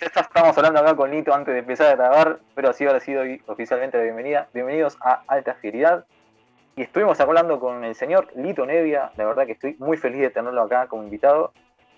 [0.00, 3.12] ya estamos hablando acá con Nito antes de empezar a grabar, pero así ahora sí
[3.12, 4.48] doy oficialmente la bienvenida.
[4.54, 6.04] Bienvenidos a Alta Fieridad.
[6.76, 10.30] Y estuvimos hablando con el señor Lito Nevia, la verdad que estoy muy feliz de
[10.30, 11.52] tenerlo acá como invitado.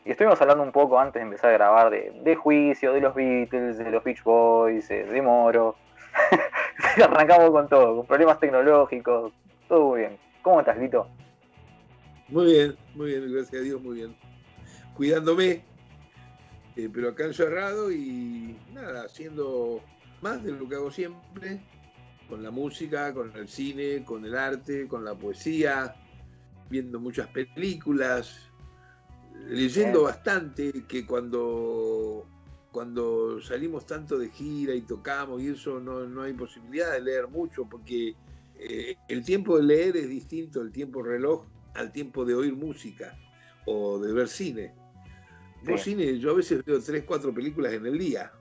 [0.04, 3.76] Y estuvimos hablando un poco antes de empezar a grabar de, juicio, de los Beatles,
[3.76, 5.76] de los Beach Boys, eh, de Moro.
[7.04, 9.32] Arrancamos con todo, con problemas tecnológicos,
[9.68, 10.18] todo muy bien.
[10.40, 11.06] ¿Cómo estás, Lito?
[12.28, 14.16] Muy bien, muy bien, gracias a Dios, muy bien.
[14.96, 15.62] Cuidándome,
[16.84, 19.82] eh, pero acá encerrado y nada, haciendo
[20.20, 21.60] más de lo que hago siempre,
[22.28, 25.94] con la música, con el cine, con el arte, con la poesía,
[26.68, 28.50] viendo muchas películas,
[29.48, 32.26] leyendo bastante, que cuando,
[32.70, 37.66] cuando salimos tanto de gira y tocamos y eso no, hay posibilidad de leer mucho,
[37.68, 38.14] porque
[38.56, 43.18] eh, el tiempo de leer es distinto, el tiempo reloj, al tiempo de oír música
[43.66, 44.79] o de ver cine.
[45.78, 48.32] Cine, yo a veces veo tres, cuatro películas en el día,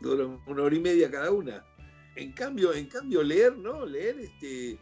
[0.00, 1.64] duran una hora y media cada una.
[2.16, 3.86] En cambio, en cambio leer, ¿no?
[3.86, 4.78] Leer, este,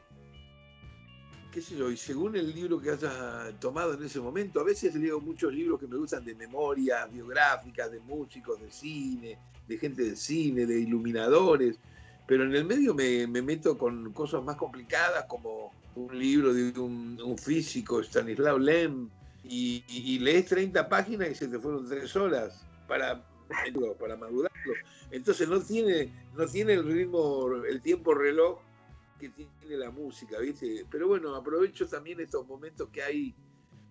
[1.51, 4.95] qué sé yo, y según el libro que hayas tomado en ese momento, a veces
[4.95, 10.03] leo muchos libros que me gustan de memoria, biográficas, de músicos, de cine, de gente
[10.03, 11.79] de cine, de iluminadores,
[12.27, 17.37] pero en el medio me, meto con cosas más complicadas como un libro de un,
[17.37, 19.11] físico, Stanislav Lem,
[19.45, 23.25] y, lees 30 páginas y se te fueron tres horas para,
[23.99, 24.75] para madurarlo.
[25.11, 28.61] Entonces no tiene, no tiene el ritmo, el tiempo reloj
[29.19, 30.87] que tiene la música, ¿viste?
[30.91, 33.35] Pero bueno, aprovecho también estos momentos que hay,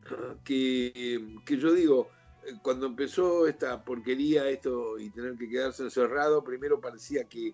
[0.43, 2.09] que, que yo digo,
[2.61, 7.53] cuando empezó esta porquería, esto y tener que quedarse encerrado, primero parecía que,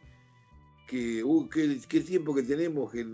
[0.87, 3.05] que uh, qué, tiempo que tenemos, que,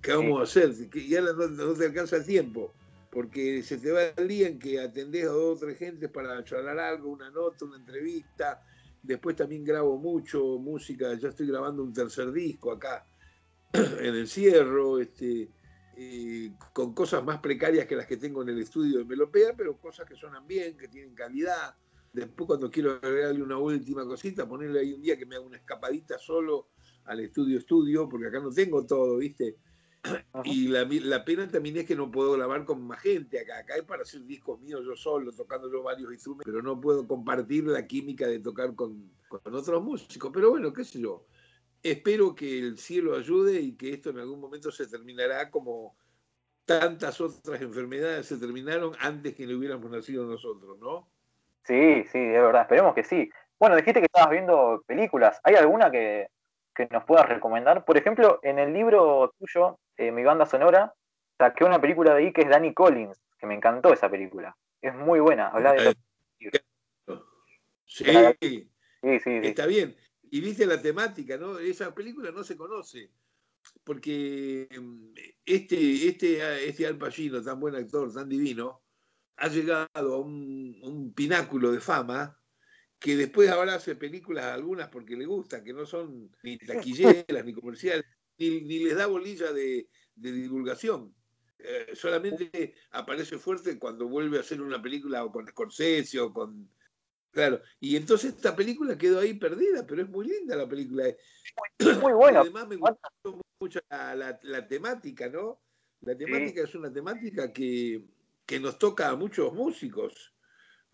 [0.00, 0.88] ¿qué vamos a hacer?
[0.90, 2.72] Que ya no, te alcanza el tiempo,
[3.14, 6.42] porque se te va el día en que atendés a dos o tres gentes para
[6.44, 8.60] charlar algo, una nota, una entrevista,
[9.04, 13.06] Después también grabo mucho música, ya estoy grabando un tercer disco acá
[13.74, 15.50] en encierro, este,
[15.94, 19.76] eh, con cosas más precarias que las que tengo en el estudio de Melopea, pero
[19.76, 21.76] cosas que suenan bien, que tienen calidad.
[22.14, 25.58] Después cuando quiero agregarle una última cosita, ponerle ahí un día que me haga una
[25.58, 26.68] escapadita solo
[27.04, 29.58] al estudio estudio, porque acá no tengo todo, ¿viste?
[30.44, 33.58] Y la, pena también es que no puedo grabar con más gente acá.
[33.58, 37.06] Acá es para hacer discos míos yo solo, tocando yo varios instrumentos, pero no puedo
[37.06, 40.30] compartir la química de tocar con, con otros músicos.
[40.32, 41.26] Pero bueno, qué sé yo.
[41.82, 45.96] Espero que el cielo ayude y que esto en algún momento se terminará como
[46.64, 51.08] tantas otras enfermedades se terminaron antes que no hubiéramos nacido nosotros, ¿no?
[51.64, 52.62] Sí, sí, es verdad.
[52.62, 53.30] Esperemos que sí.
[53.58, 55.40] Bueno, dijiste que estabas viendo películas.
[55.44, 56.28] ¿Hay alguna que,
[56.74, 57.84] que nos puedas recomendar?
[57.84, 60.94] Por ejemplo, en el libro tuyo, eh, Mi banda sonora,
[61.38, 64.56] saqué una película de ahí que es Danny Collins, que me encantó esa película.
[64.80, 65.48] Es muy buena.
[65.48, 65.94] Habla de eh,
[67.86, 68.04] sí,
[69.02, 69.96] sí, sí, está bien.
[70.30, 71.58] Y viste la temática, ¿no?
[71.58, 73.10] Esa película no se conoce.
[73.82, 75.14] Porque mm,
[75.46, 78.82] este, este, este Al Pacino, tan buen actor, tan divino,
[79.36, 82.38] ha llegado a un, un pináculo de fama
[83.04, 87.52] que después ahora hace películas algunas porque le gusta, que no son ni taquilleras ni
[87.52, 88.06] comerciales,
[88.38, 91.14] ni, les da bolilla de, divulgación.
[91.58, 96.70] Eh, solamente aparece fuerte cuando vuelve a hacer una película o con Scorsese o con...
[97.30, 101.04] Claro, y entonces esta película quedó ahí perdida, pero es muy linda la película.
[102.00, 102.40] Muy buena.
[102.40, 105.60] Además me gustó mucho la, temática, ¿no?
[106.00, 108.02] La temática es una temática que,
[108.46, 110.33] que nos toca a muchos músicos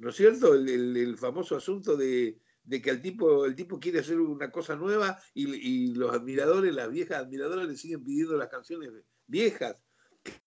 [0.00, 0.55] ¿no es cierto?
[0.55, 2.41] El, famoso asunto de,
[2.71, 7.19] que el tipo, el tipo quiere hacer una cosa nueva y, los admiradores, las viejas
[7.19, 8.91] admiradoras le siguen pidiendo las canciones
[9.27, 9.77] viejas.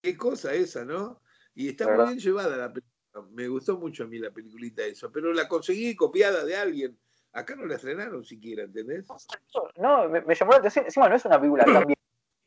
[0.02, 1.22] Qué, cosa esa, ¿no?
[1.54, 2.92] Y está muy bien llevada la película.
[3.30, 6.98] Me gustó mucho a mí la peliculita eso, pero la conseguí copiada de alguien.
[7.32, 9.06] Acá no la estrenaron siquiera, ¿entendés?
[9.76, 10.84] No, me, llamó la atención.
[10.84, 11.98] Encima no es una película también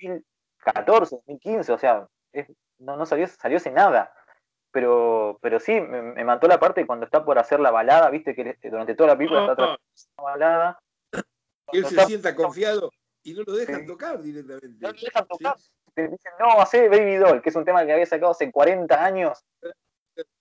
[0.02, 2.08] 2014, 2015, o sea,
[2.80, 4.12] no, no salió, salió sin nada
[4.72, 8.58] pero, pero sí, me, mató la parte cuando está por hacer la balada, viste que
[8.70, 9.82] durante toda la película está tratando
[10.18, 10.80] la balada.
[11.72, 12.92] Y él se sienta confiado
[13.24, 14.78] y no lo dejan tocar directamente.
[14.80, 15.58] No lo dejan tocar.
[15.96, 19.44] dicen, no, hace Baby Doll, que es un tema que había sacado hace 40 años.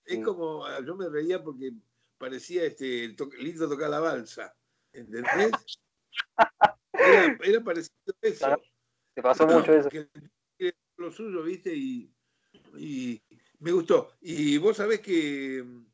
[0.05, 1.71] Es como, ah, yo me reía porque
[2.17, 4.55] parecía este, lindo tocar la balsa.
[4.93, 5.33] ¿Entendés?
[6.93, 8.61] Era, parecido a eso.
[9.15, 9.89] Se pasó mucho eso.
[10.97, 12.11] lo suyo, viste, y,
[12.75, 13.21] y
[13.59, 14.13] me gustó.
[14.21, 15.85] Y vos sabés que mm,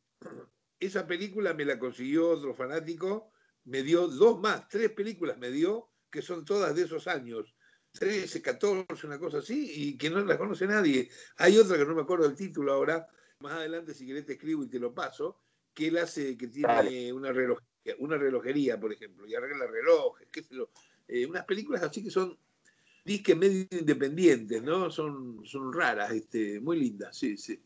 [0.80, 3.32] esa película me la consiguió otro fanático,
[3.66, 7.56] me dio dos más, tres películas me dio, que son todas de esos años.
[7.94, 11.10] 13, 14, una cosa así, y que no las conoce nadie.
[11.38, 13.08] Hay otra que no me acuerdo del título ahora,
[13.40, 15.42] más adelante si querés te escribo y te lo paso,
[15.74, 20.42] que él hace, que tiene una relojería, una relojería, por ejemplo, y arregla relojes, qué
[20.42, 20.70] sé yo.
[21.08, 22.38] Eh, unas películas así que son
[23.06, 24.90] disques medio independientes, ¿no?
[24.90, 27.60] Son, son raras, este, muy lindas, sí, sí.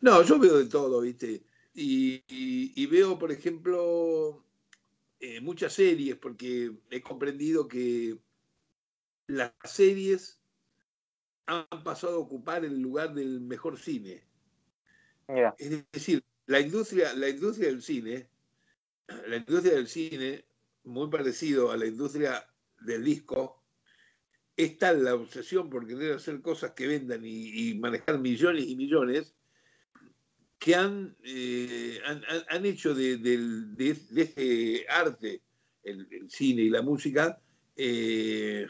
[0.00, 1.42] No, yo veo de todo, ¿viste?
[1.74, 4.44] Y, veo, por ejemplo,
[5.20, 8.18] eh, muchas series, porque he comprendido que
[9.26, 10.40] las series
[11.46, 14.24] han pasado a ocupar el lugar del mejor cine.
[15.58, 18.28] Es decir, la industria, la industria del cine,
[19.26, 20.44] la industria del cine,
[20.84, 22.48] muy parecido a la industria
[22.80, 23.57] del disco,
[24.58, 29.32] es tal la obsesión por querer hacer cosas que vendan y, manejar millones y millones,
[30.58, 32.00] que han, eh,
[32.48, 35.42] han, hecho de, de, este arte,
[35.84, 37.40] el, cine y la música,
[37.76, 38.66] eh,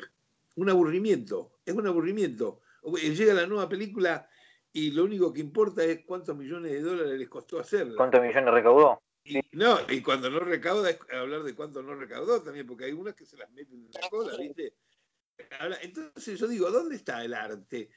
[0.57, 1.53] un aburrimiento.
[1.65, 2.61] Es un aburrimiento.
[3.03, 4.29] Llega la nueva película
[4.71, 7.97] y lo único que importa es cuántos millones de dólares les costó hacerla.
[7.97, 9.01] ¿Cuántos millones recaudó?
[9.25, 12.93] Y, no, y cuando no recauda es hablar de cuánto no recaudó también, porque hay
[12.93, 14.75] unas que se las meten en la cola, ¿viste?
[15.83, 17.91] Entonces yo digo, ¿dónde está el arte?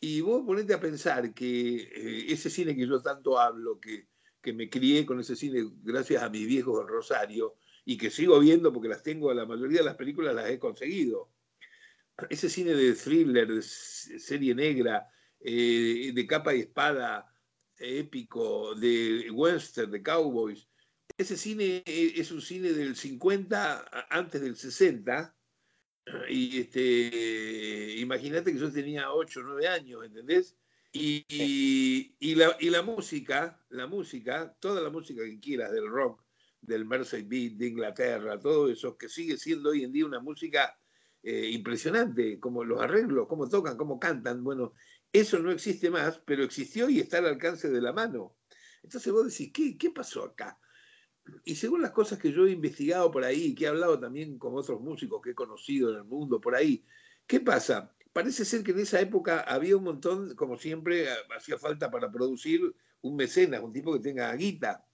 [0.00, 4.08] Y vos ponete a pensar que eh, ese cine que yo tanto hablo, que,
[4.40, 8.38] que me crié con ese cine gracias a mis viejos del Rosario, y que sigo
[8.38, 11.32] viendo porque las tengo, la mayoría de las películas las he conseguido.
[12.28, 15.08] Ese cine de thriller, de serie negra,
[15.40, 17.26] eh, de capa y espada
[17.78, 20.68] épico, de western, de cowboys.
[21.16, 25.34] Ese cine eh, es un cine del 50 antes del 60.
[26.28, 30.56] Y este, imagínate que yo tenía 8 o 9 años, ¿entendés?
[30.92, 31.24] Y,
[32.18, 36.22] y, la, y, la, música, la música, toda la música que quieras del rock,
[36.60, 40.78] del Mercy Beat, de Inglaterra, todo eso, que sigue siendo hoy en día una música
[41.22, 44.42] eh, impresionante, como los arreglos, cómo tocan, cómo cantan.
[44.42, 44.72] Bueno,
[45.12, 48.36] eso no existe más, pero existió y está al alcance de la mano.
[48.82, 50.58] Entonces vos decís, ¿qué, qué pasó acá?
[51.44, 54.54] Y según las cosas que yo he investigado por ahí, que he hablado también con
[54.56, 56.84] otros músicos que he conocido en el mundo por ahí,
[57.26, 57.94] ¿qué pasa?
[58.12, 62.74] Parece ser que en esa época había un montón, como siempre, hacía falta para producir
[63.02, 64.84] un mecenas, un tipo que tenga guita.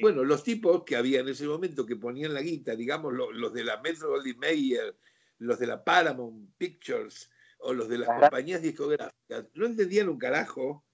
[0.00, 3.64] Bueno, los tipos que había en ese momento que ponían la guita, digamos, los, de
[3.64, 4.96] la Metro Goldwyn Mayer,
[5.38, 10.84] los de la Paramount Pictures, o los de las compañías discográficas, no entendían un carajo,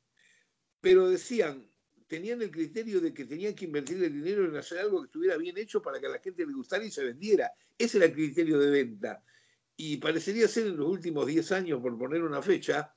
[0.81, 1.70] pero decían,
[2.11, 5.37] tenían el criterio de que tenían que invertir el dinero en hacer algo que estuviera
[5.37, 7.53] bien hecho para que a la gente le gustara y se vendiera.
[7.79, 9.23] Ese era el criterio de venta.
[9.77, 12.93] Y parecería ser en los últimos 10 años, por poner una fecha,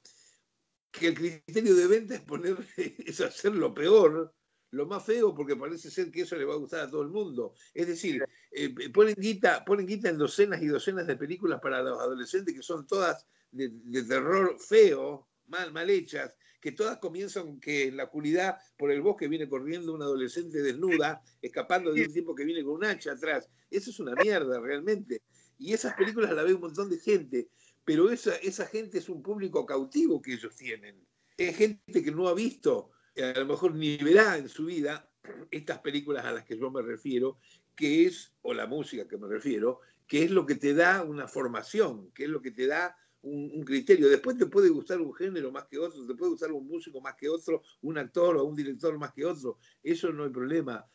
[0.91, 2.57] que el criterio de venta es, poner,
[3.05, 4.33] es hacer lo peor,
[4.71, 7.09] lo más feo, porque parece ser que eso le va a gustar a todo el
[7.09, 7.53] mundo.
[7.71, 11.99] Es decir, eh, ponen, guita, ponen guita en docenas y docenas de películas para los
[11.99, 13.69] adolescentes que son todas de,
[14.07, 19.27] terror feo, mal, mal hechas, que todas comienzan que en la oscuridad por el bosque
[19.27, 23.49] viene corriendo una adolescente desnuda, escapando de un tipo que viene con un hacha atrás.
[23.69, 25.21] Eso es una mierda realmente.
[25.59, 27.49] Y esas películas las ve un montón de gente,
[27.83, 31.05] pero esa, esa gente es un público cautivo que ellos tienen.
[31.35, 35.11] Es gente que no ha visto, a lo mejor ni verá en su vida
[35.51, 37.39] estas películas a las que yo me refiero,
[37.75, 41.27] que es, o la música que me refiero, que es lo que te da una
[41.27, 44.09] formación, que es lo que te da un, criterio.
[44.09, 47.15] Después te puede gustar un género más que otro, te puede gustar un músico más
[47.15, 49.57] que otro, un actor o un director más que otro.
[49.81, 50.85] Eso no hay problema.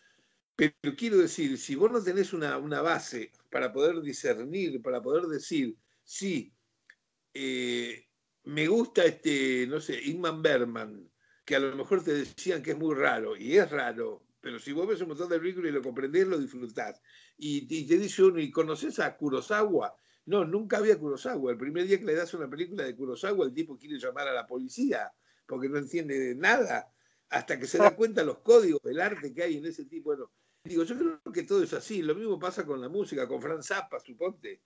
[0.54, 5.76] Pero quiero decir, si vos no tenés una, base para poder discernir, para poder decir,
[6.02, 6.52] sí,
[7.32, 8.06] eh,
[8.44, 11.10] me gusta este, no sé, Ingman Berman,
[11.44, 14.72] que a lo mejor te decían que es muy raro, y es raro, pero si
[14.72, 17.00] vos ves un montón de películas y lo comprendés, lo disfrutás.
[17.36, 19.94] Y, y, te dice uno, ¿y conoces a Kurosawa?
[20.28, 21.52] No, nunca había Kurosawa.
[21.52, 24.34] El primer día que le das una película de Kurosawa, el tipo quiere llamar a
[24.34, 25.10] la policía
[25.46, 26.92] porque no entiende nada,
[27.30, 30.10] hasta que se da cuenta los códigos del arte que hay en ese tipo.
[30.10, 30.30] Bueno,
[30.62, 32.02] digo, yo creo que todo es así.
[32.02, 34.60] Lo mismo pasa con la música, con Franz Zappa, suponte.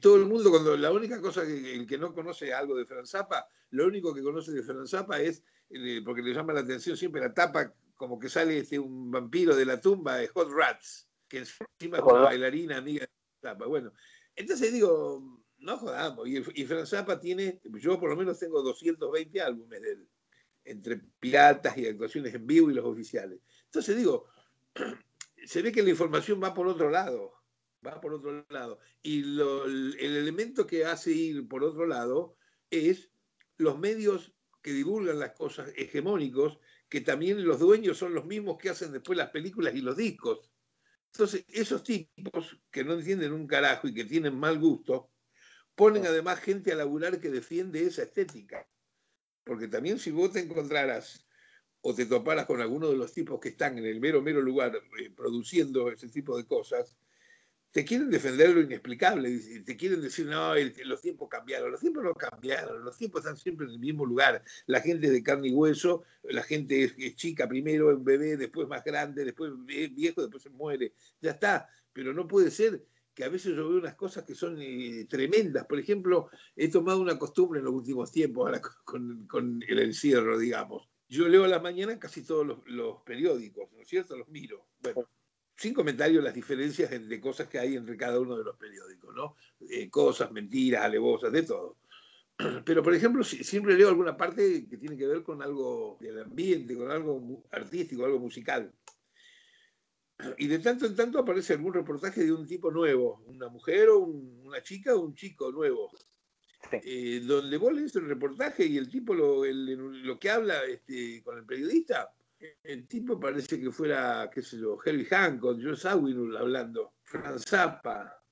[0.00, 3.10] Todo el mundo, cuando la única cosa que el que no conoce algo de Franz
[3.10, 6.96] Zappa, lo único que conoce de Franz Zappa es, eh, porque le llama la atención
[6.96, 11.06] siempre la tapa, como que sale este, un vampiro de la tumba de Hot Rats,
[11.28, 13.66] que encima es una bailarina amiga de Zappa.
[13.66, 13.92] Bueno,
[14.36, 16.28] entonces digo, no jodamos.
[16.28, 20.08] Y, y Franz Zappa tiene, yo por lo menos tengo 220 álbumes de él,
[20.64, 23.40] entre piratas y actuaciones en vivo y los oficiales.
[23.64, 24.26] Entonces digo,
[25.46, 27.32] se ve que la información va por otro lado,
[27.86, 28.78] va por otro lado.
[29.02, 32.36] Y el elemento que hace ir por otro lado
[32.70, 33.10] es
[33.58, 36.58] los medios que divulgan las cosas hegemónicos,
[36.88, 40.51] que también los dueños son los mismos que hacen después las películas y los discos.
[41.12, 45.10] Entonces, esos tipos que no entienden un carajo y que tienen mal gusto,
[45.74, 48.66] ponen además gente a laburar que defiende esa estética.
[49.44, 51.26] Porque también si vos te encontraras
[51.82, 54.74] o te toparas con alguno de los tipos que están en el mero, mero lugar
[54.98, 56.96] eh, produciendo ese tipo de cosas,
[57.72, 62.14] te quieren defender lo inexplicable, te quieren decir, no, los tiempos cambiaron, los tiempos no
[62.14, 65.54] cambiaron, los tiempos están siempre en el mismo lugar, la gente es de carne y
[65.54, 70.50] hueso, la gente es, chica primero, es bebé, después más grande, después viejo, después se
[70.50, 74.34] muere, ya está, pero no puede ser que a veces yo veo unas cosas que
[74.34, 79.64] son eh, tremendas, por ejemplo, he tomado una costumbre en los últimos tiempos ahora con,
[79.66, 83.88] el encierro, digamos, yo leo a la mañana casi todos los, los periódicos, ¿no es
[83.88, 84.16] cierto?
[84.16, 84.66] Los miro.
[84.80, 85.06] Bueno,
[85.56, 89.36] sin comentarios las diferencias de cosas que hay entre cada uno de los periódicos, ¿no?
[89.68, 91.78] Eh, cosas, mentiras, alevosas, de todo.
[92.64, 96.76] Pero, por ejemplo, siempre leo alguna parte que tiene que ver con algo del ambiente,
[96.76, 98.72] con algo artístico, algo musical.
[100.38, 103.98] Y de tanto en tanto aparece algún reportaje de un tipo nuevo, una mujer o
[103.98, 105.90] una chica o un chico nuevo.
[106.70, 111.36] Eh, donde vos lees el reportaje y el tipo lo, lo que habla este, con
[111.36, 112.14] el periodista
[112.62, 118.22] el tipo parece que fuera, qué sé yo, Herbie Hancock, Joe Sawinul hablando, Franz Zappa,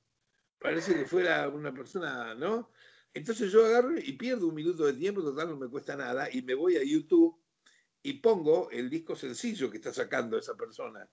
[0.59, 2.71] parece que fuera una persona, ¿no?
[3.13, 6.43] Entonces yo agarro y pierdo un minuto de tiempo, total no me cuesta nada, y
[6.43, 7.37] me voy a YouTube
[8.03, 11.09] y pongo el disco sencillo que está sacando esa persona,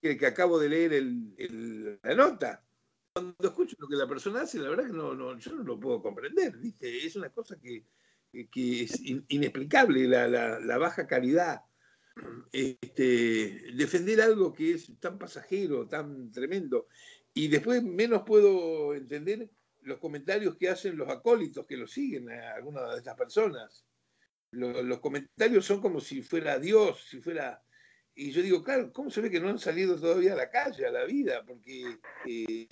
[0.00, 2.64] el que acabo de leer el, la nota.
[3.12, 5.78] Cuando escucho lo que la persona hace, la verdad que no, no, yo no lo
[5.78, 7.06] puedo comprender, ¿viste?
[7.06, 7.86] Es una cosa que,
[8.50, 11.62] que es inexplicable, la, la baja calidad
[12.52, 16.86] este, defender algo que es tan pasajero, tan tremendo.
[17.32, 19.50] Y después menos puedo entender
[19.82, 23.84] los comentarios que hacen los acólitos que lo siguen a algunas de estas personas.
[24.50, 27.60] Los, comentarios son como si fuera Dios, si fuera...
[28.16, 30.86] Y yo digo, claro, ¿cómo se ve que no han salido todavía a la calle,
[30.86, 31.44] a la vida?
[31.44, 32.66] Porque eh,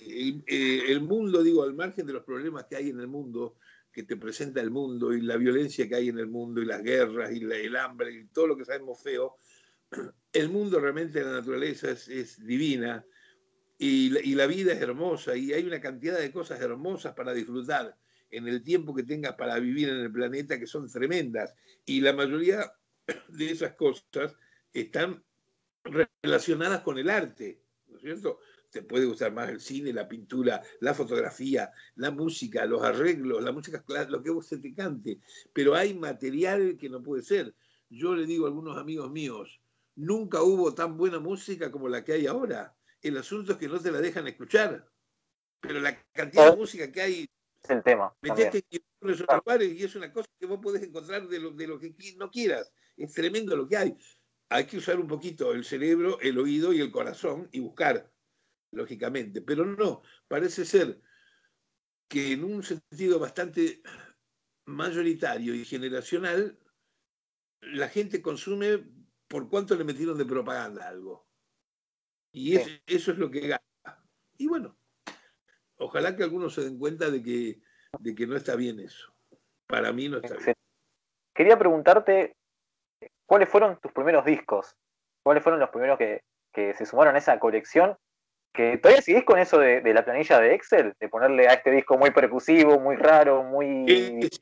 [0.47, 3.57] eh, el, mundo, digo, al margen de los problemas que hay en el mundo,
[3.93, 6.81] que te presenta el mundo y la violencia que hay en el mundo y las
[6.81, 9.37] guerras y el hambre y todo lo que sabemos feo,
[10.33, 13.05] el mundo realmente, la naturaleza es, divina
[13.77, 17.33] y la, y la, vida es hermosa y hay una cantidad de cosas hermosas para
[17.33, 17.95] disfrutar
[18.31, 21.53] en el tiempo que tengas para vivir en el planeta que son tremendas
[21.85, 22.73] y la mayoría
[23.29, 24.35] de esas cosas
[24.73, 25.23] están
[26.23, 28.39] relacionadas con el arte, ¿no es cierto?
[28.73, 33.51] Te puede gustar más el cine, la pintura, la fotografía, la música, los arreglos, la
[33.51, 35.19] música, lo que vos se te cante,
[35.53, 37.55] pero hay material que no puede ser.
[37.89, 39.61] Yo le digo a algunos amigos míos,
[39.95, 42.75] nunca hubo tan buena música como la que hay ahora.
[42.99, 44.89] El asunto es que no te la dejan escuchar,
[45.61, 47.29] pero la cantidad de música que hay
[47.61, 48.13] es el tema.
[48.21, 51.67] Metete en esos lugares y es una cosa que vos podés encontrar de lo, de
[51.67, 52.73] lo que no quieras.
[52.97, 53.97] Es tremendo lo que hay.
[54.49, 58.12] Hay que usar un poquito el cerebro, el oído y el corazón y buscar
[58.73, 61.01] lógicamente, pero no, parece ser
[62.07, 63.81] que en un sentido bastante
[64.65, 66.59] mayoritario y generacional,
[67.61, 68.83] la gente consume
[69.27, 71.27] por cuánto le metieron de propaganda algo.
[72.31, 73.63] Y eso es lo que gana.
[74.37, 74.75] Y bueno,
[75.77, 77.61] ojalá que algunos se den cuenta de que,
[77.99, 79.13] de que no está bien eso.
[79.67, 80.55] Para mí no está bien.
[81.33, 82.35] Quería preguntarte,
[83.25, 84.75] ¿cuáles fueron tus primeros discos?
[85.23, 87.97] ¿Cuáles fueron los primeros que, que se sumaron a esa colección?
[88.53, 91.97] Que todavía sigues con eso de, la planilla de Excel, de ponerle a este disco
[91.97, 93.85] muy percusivo, muy raro, muy...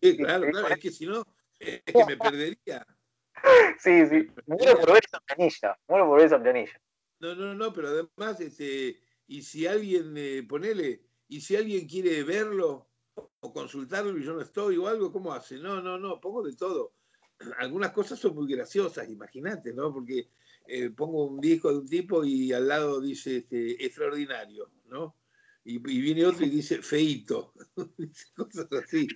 [0.01, 1.25] Sí, claro, claro, es que si no,
[1.59, 2.85] es que me perdería.
[3.79, 6.79] Sí, sí, muero por ver esa planilla, muero por ver esa planilla.
[7.21, 12.23] No, no, no, pero además, este, y si alguien, eh, ponele, y si alguien quiere
[12.23, 15.57] verlo o consultarlo y yo no estoy o algo, ¿cómo hace?
[15.57, 16.93] No, no, no, pongo de todo.
[17.57, 19.91] Algunas cosas son muy graciosas, imagínate, ¿no?
[19.91, 20.29] Porque
[20.67, 25.15] eh, pongo un disco de un tipo y al lado dice este, extraordinario, ¿no?
[25.63, 27.53] Y, viene otro y dice feito,
[28.35, 29.07] cosas así.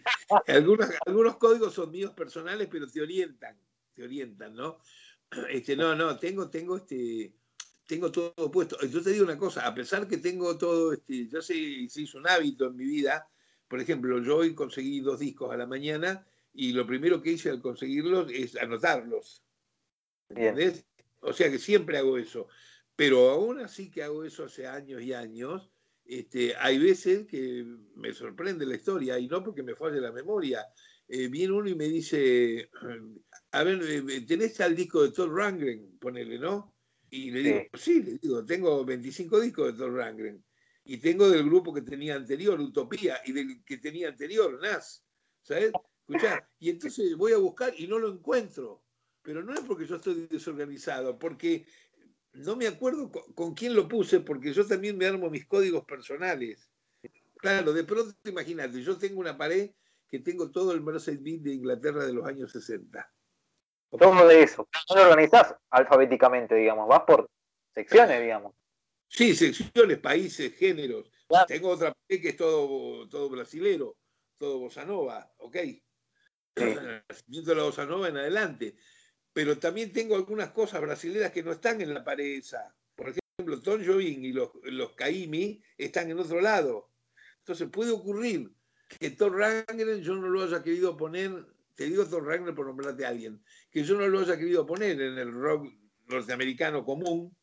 [0.48, 3.58] Algunos, algunos códigos son míos personales, pero te orientan,
[3.94, 4.80] te orientan, ¿no?
[5.50, 7.34] Este, no, no, tengo, tengo este,
[7.88, 8.80] tengo todo puesto.
[8.86, 12.20] Yo te digo una cosa, a pesar que tengo todo, este, ya se, se hizo
[12.20, 13.28] un hábito en mi vida,
[13.68, 17.50] por ejemplo, yo hoy conseguí dos discos a la mañana y lo primero que hice
[17.50, 19.44] al conseguirlos es anotarlos.
[20.30, 20.86] ¿Entendés?
[21.26, 22.48] O sea que siempre hago eso.
[22.96, 25.72] Pero aún así que hago eso hace años y años,
[26.06, 27.66] este, hay veces que
[27.96, 30.66] me sorprende la historia, y no porque me falle la memoria.
[31.08, 32.70] Eh, viene uno y me dice,
[33.52, 35.98] a ver, eh, ¿tenés al disco de Todd Rangren?
[36.00, 36.74] Ponele, ¿no?
[37.10, 40.44] Y le digo, sí, le digo, tengo 25 discos de Todd Rangren.
[40.86, 45.04] Y tengo del grupo que tenía anterior, Utopía, y del que tenía anterior, Nas.
[45.42, 45.72] ¿Sabes?
[46.08, 48.85] Escuchá, y entonces voy a buscar y no lo encuentro
[49.26, 51.66] pero no es porque yo estoy desorganizado, porque
[52.34, 56.70] no me acuerdo con quién lo puse, porque yo también me armo mis códigos personales.
[57.38, 59.72] Claro, de pronto imagínate, yo tengo una pared
[60.08, 63.12] que tengo todo el Mercedes Beat de Inglaterra de los años 60.
[63.90, 64.68] Todo de eso.
[64.90, 67.30] No lo organizás alfabéticamente, digamos, vas por
[67.74, 68.54] secciones, digamos.
[69.08, 71.10] Sí, secciones, países, géneros.
[71.48, 73.98] Tengo otra que es todo, todo brasilero,
[74.38, 75.58] todo bossa nova, ¿ok?
[76.56, 78.76] Nacimiento de la bossa nova en adelante.
[79.36, 82.74] Pero también tengo algunas cosas brasileras que no están en la pared esa.
[82.96, 86.90] Por ejemplo, Tom Jobim y los, los Caimi están en otro lado.
[87.40, 88.50] Entonces puede ocurrir
[88.98, 93.06] que Thor Rangren yo no lo haya querido poner, te digo Thor Rangren por nombrarte
[93.06, 95.68] a alguien, que yo no lo haya querido poner en el rock
[96.08, 97.36] norteamericano común.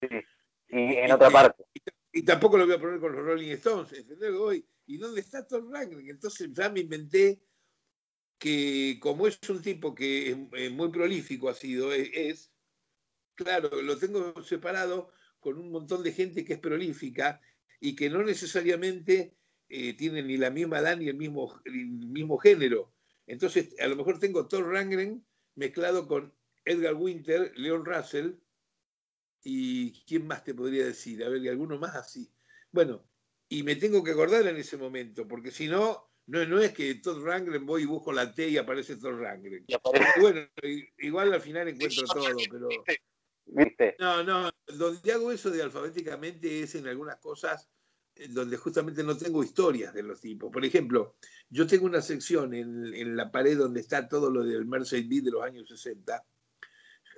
[0.00, 0.08] Sí.
[0.68, 1.62] Y en otra parte.
[2.10, 4.30] Y, tampoco lo voy a poner con los Rolling Stones, ¿entendés?
[4.30, 6.08] Hoy, ¿y dónde está Thor Rangren?
[6.08, 7.38] Entonces ya me inventé
[8.38, 12.52] que como es un tipo que es, muy prolífico ha sido, es,
[13.34, 17.40] claro, lo tengo separado con un montón de gente que es prolífica
[17.80, 19.36] y que no necesariamente
[19.68, 22.92] eh, tienen ni la misma edad ni el mismo, el mismo género.
[23.26, 26.32] Entonces, a lo mejor tengo Thor Rangren mezclado con
[26.64, 28.32] Edgar Winter, Leon Russell,
[29.42, 31.24] y ¿quién más te podría decir?
[31.24, 32.30] A ver, y alguno más así.
[32.72, 33.04] Bueno,
[33.48, 36.94] y me tengo que acordar en ese momento, porque si no, no, no es que
[36.96, 39.64] Todd Rangren voy y busco la T y aparece Todd Rangren.
[40.20, 40.40] Bueno,
[40.98, 42.68] igual al final encuentro todo, pero.
[43.46, 43.96] ¿Viste?
[43.98, 47.66] No, no, donde hago eso de alfabéticamente es en algunas cosas
[48.30, 50.52] donde justamente no tengo historias de los tipos.
[50.52, 51.16] Por ejemplo,
[51.48, 55.30] yo tengo una sección en, en la pared donde está todo lo del Mercedes-Benz de
[55.30, 56.24] los años 60,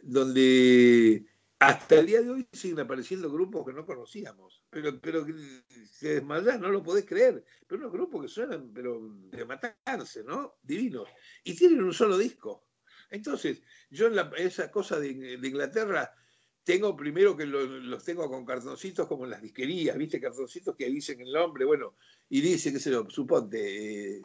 [0.02, 1.25] donde
[1.61, 5.26] hasta el día de hoy siguen apareciendo grupos que no conocíamos, pero, pero
[5.90, 7.45] se desmayan, no lo podés creer.
[7.67, 8.99] Pero unos grupos que suenan pero
[9.31, 10.57] de matarse, ¿no?
[10.62, 11.07] Divinos.
[11.45, 12.64] Y tienen un solo disco.
[13.11, 16.11] Entonces, yo en esa cosa de, Inglaterra
[16.64, 20.19] tengo primero que los, tengo con cartoncitos como en las disquerías, ¿viste?
[20.19, 21.97] Cartoncitos que dicen el nombre, bueno,
[22.31, 24.23] y dice, qué sé yo, suponte, eh,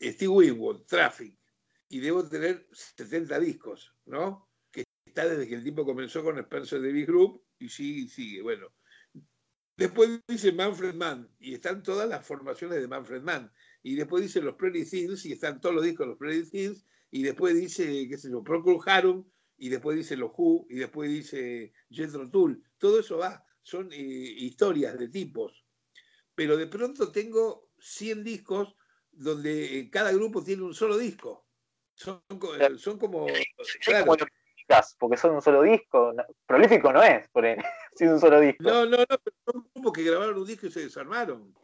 [0.00, 1.36] Steve Winwood, Traffic,
[1.88, 4.46] y debo tener 70 discos, ¿no?
[5.24, 8.42] Desde que el tipo comenzó con Spencer Davis Group y sigue sigue.
[8.42, 8.72] Bueno,
[9.76, 13.50] después dice Manfred Mann y están todas las formaciones de Manfred Mann.
[13.82, 16.84] Y después dice los Prairie Things y están todos los discos de los Prairie Things.
[17.10, 19.24] Y después dice, qué sé yo, Procol Harum
[19.56, 22.62] y después dice los Who y después dice Jethro Tull.
[22.78, 25.64] Todo eso va, son eh, historias de tipos.
[26.34, 28.76] Pero de pronto tengo 100 discos
[29.12, 31.46] donde eh, cada grupo tiene un solo disco.
[31.94, 32.20] Son,
[32.76, 33.26] son como.
[33.82, 34.14] Claro,
[34.98, 36.14] porque son un solo disco.
[36.46, 37.58] prolífico no es, por él,
[37.94, 38.64] si un solo disco.
[38.64, 41.54] No, no, no, pero son grupos que grabaron un disco y se desarmaron.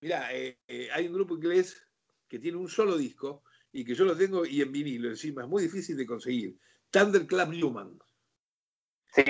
[0.00, 1.82] Mirá, eh, eh, hay un grupo inglés
[2.28, 5.48] que tiene un solo disco y que yo lo tengo y en vinilo encima, es
[5.48, 6.58] muy difícil de conseguir.
[6.90, 7.98] Thunderclap Newman.
[9.14, 9.22] Sí,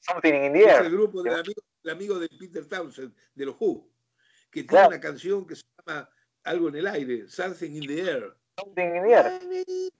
[0.00, 1.34] Something in the Es el grupo del
[1.90, 3.88] amigo, de Peter Townsend, de los Who,
[4.50, 6.08] que tiene una canción que se llama
[6.44, 8.36] Algo en el aire, Something in the Air.
[8.56, 9.92] Something in the Air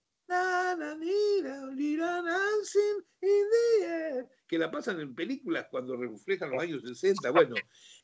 [4.47, 7.31] que la pasan en películas cuando reflejan los años 60.
[7.31, 7.55] Bueno,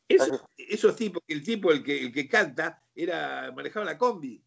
[0.08, 4.44] esos, tipos, el tipo, el que, el que canta, era, manejaba la combi.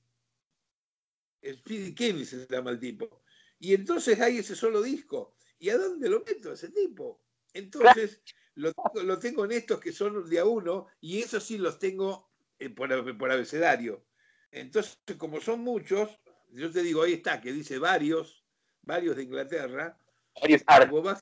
[1.44, 3.22] Speedy Kenny se llama el tipo.
[3.58, 5.34] Y entonces hay ese solo disco.
[5.58, 7.22] ¿Y a dónde lo meto ese tipo?
[7.52, 8.22] Entonces,
[8.54, 12.70] lo, tengo en estos que son de a uno, y esos sí los tengo eh,
[12.70, 14.04] por, por abecedario.
[14.50, 16.18] Entonces, como son muchos,
[16.50, 18.44] yo te digo, ahí está, que dice varios,
[18.82, 19.98] varios de Inglaterra.
[20.40, 20.62] Varios
[21.02, 21.20] vas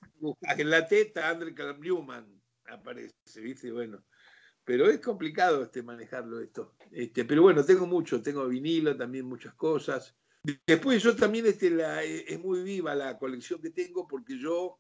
[0.59, 3.71] en la teta, André Newman aparece, ¿viste?
[3.73, 4.05] Bueno,
[4.65, 6.75] pero es complicado este manejarlo esto.
[6.91, 10.15] Este, pero bueno, tengo mucho, tengo vinilo, también muchas cosas.
[10.67, 14.79] Después yo también este, la, es muy viva la colección que tengo porque yo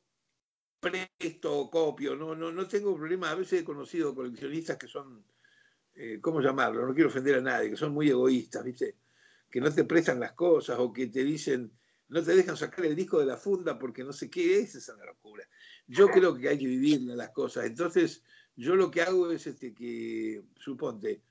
[0.80, 3.30] presto, copio, no, no, no tengo problema.
[3.30, 5.24] A veces he conocido coleccionistas que son,
[5.94, 6.86] eh, ¿cómo llamarlo?
[6.86, 8.96] No quiero ofender a nadie, que son muy egoístas, ¿viste?
[9.56, 11.72] Que no te prestan las cosas o que te dicen,
[12.08, 14.92] no te dejan sacar el disco de la funda porque no sé qué es, esa
[15.02, 15.48] locura.
[15.86, 17.64] Yo creo que hay que vivir las cosas.
[17.64, 18.22] Entonces,
[18.54, 21.22] yo lo que hago es este, que, suponte,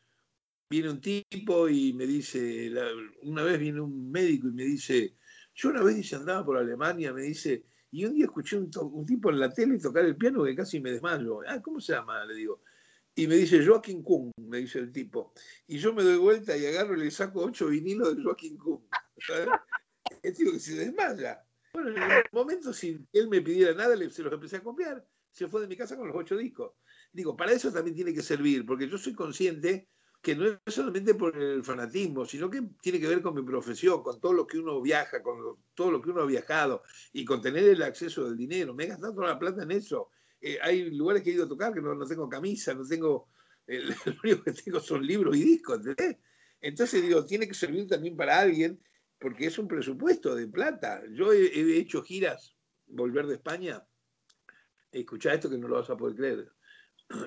[0.68, 2.74] viene un tipo y me dice,
[3.22, 5.18] una vez viene un médico y me dice,
[5.54, 9.30] yo una vez andaba por Alemania, me dice, y un día escuché un, un tipo
[9.30, 11.42] en la tele tocar el piano que casi me desmayo.
[11.48, 12.26] Ah, ¿cómo se llama?
[12.26, 12.64] Le digo.
[13.18, 15.34] Y me dice Joaquín Kung, me dice el tipo.
[15.68, 18.82] Y yo me doy vuelta y agarro y le saco ocho vinilos de Joaquín Kung.
[20.22, 21.42] El tipo que se desmaya.
[21.74, 25.06] Bueno, en el momento, si él me pidiera nada, se los empecé a copiar.
[25.32, 26.74] Se fue de mi casa con los ocho discos.
[27.14, 29.88] Digo, para eso también tiene que servir, porque yo soy consciente
[30.22, 34.02] que no es solamente por el fanatismo, sino que tiene que ver con mi profesión,
[34.04, 35.38] con todo lo que uno viaja, con
[35.74, 38.74] todo lo que uno ha viajado y con tener el acceso del dinero.
[38.74, 40.10] Me he gastado toda la plata en eso
[40.42, 43.30] eh, hay lugares que he ido a tocar que no, tengo camisa, no tengo,
[43.68, 46.18] lo único que tengo son libros y discos, ¿entendés?
[46.62, 48.82] Entonces digo, tiene que servir también para alguien
[49.20, 51.02] porque es un presupuesto de plata.
[51.12, 52.56] Yo he, hecho giras,
[52.88, 53.86] volver de España,
[54.92, 56.52] escuchá esto que no lo vas a poder creer,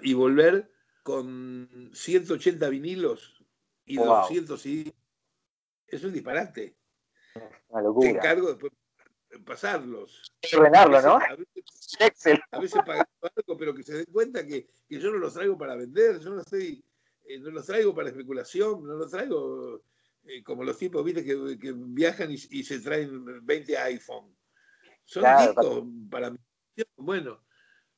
[0.03, 0.71] y volver
[1.03, 3.45] con 180 vinilos
[3.85, 4.93] y 200 CDs.
[5.87, 6.77] Es un disparate.
[7.69, 8.11] Una locura.
[8.11, 8.73] Te encargo después
[9.45, 10.33] pasarlos.
[10.57, 11.19] Ordenarlo, ¿no?
[12.01, 12.41] Excel.
[12.51, 15.57] A veces pagando algo, pero que se den cuenta que, que, yo no los traigo
[15.57, 16.85] para vender, yo no estoy,
[17.27, 19.83] eh, no los traigo para especulación, no los traigo
[20.25, 24.37] eh, como los tipos, viste, que, que viajan y, y, se traen 20 iPhone.
[25.05, 26.39] Son discos para mí.
[26.97, 27.45] Bueno,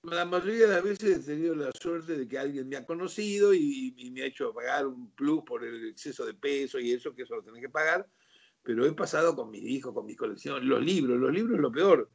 [0.02, 3.52] la mayoría de las veces he tenido la suerte de que alguien me ha conocido
[3.52, 7.14] y, y, me ha hecho pagar un plus por el exceso de peso y eso,
[7.14, 8.08] que eso lo tenés que pagar
[8.62, 11.72] pero he pasado con mis hijos, con mis colecciones, los libros, los libros es lo
[11.72, 12.10] peor.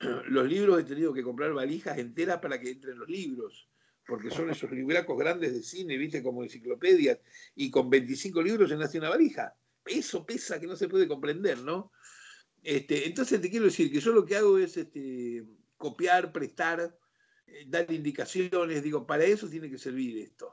[0.28, 3.68] Los libros he tenido que comprar valijas enteras para que entren los libros,
[4.06, 7.18] porque son esos libracos grandes de cine, viste, como enciclopedias,
[7.54, 9.54] y con 25 libros se nace una valija.
[9.84, 11.92] Eso pesa que no se puede comprender, ¿no?
[12.62, 15.44] Este, entonces te quiero decir que yo lo que hago es este,
[15.76, 16.98] copiar, prestar,
[17.46, 20.52] eh, dar indicaciones, digo, para eso tiene que servir esto.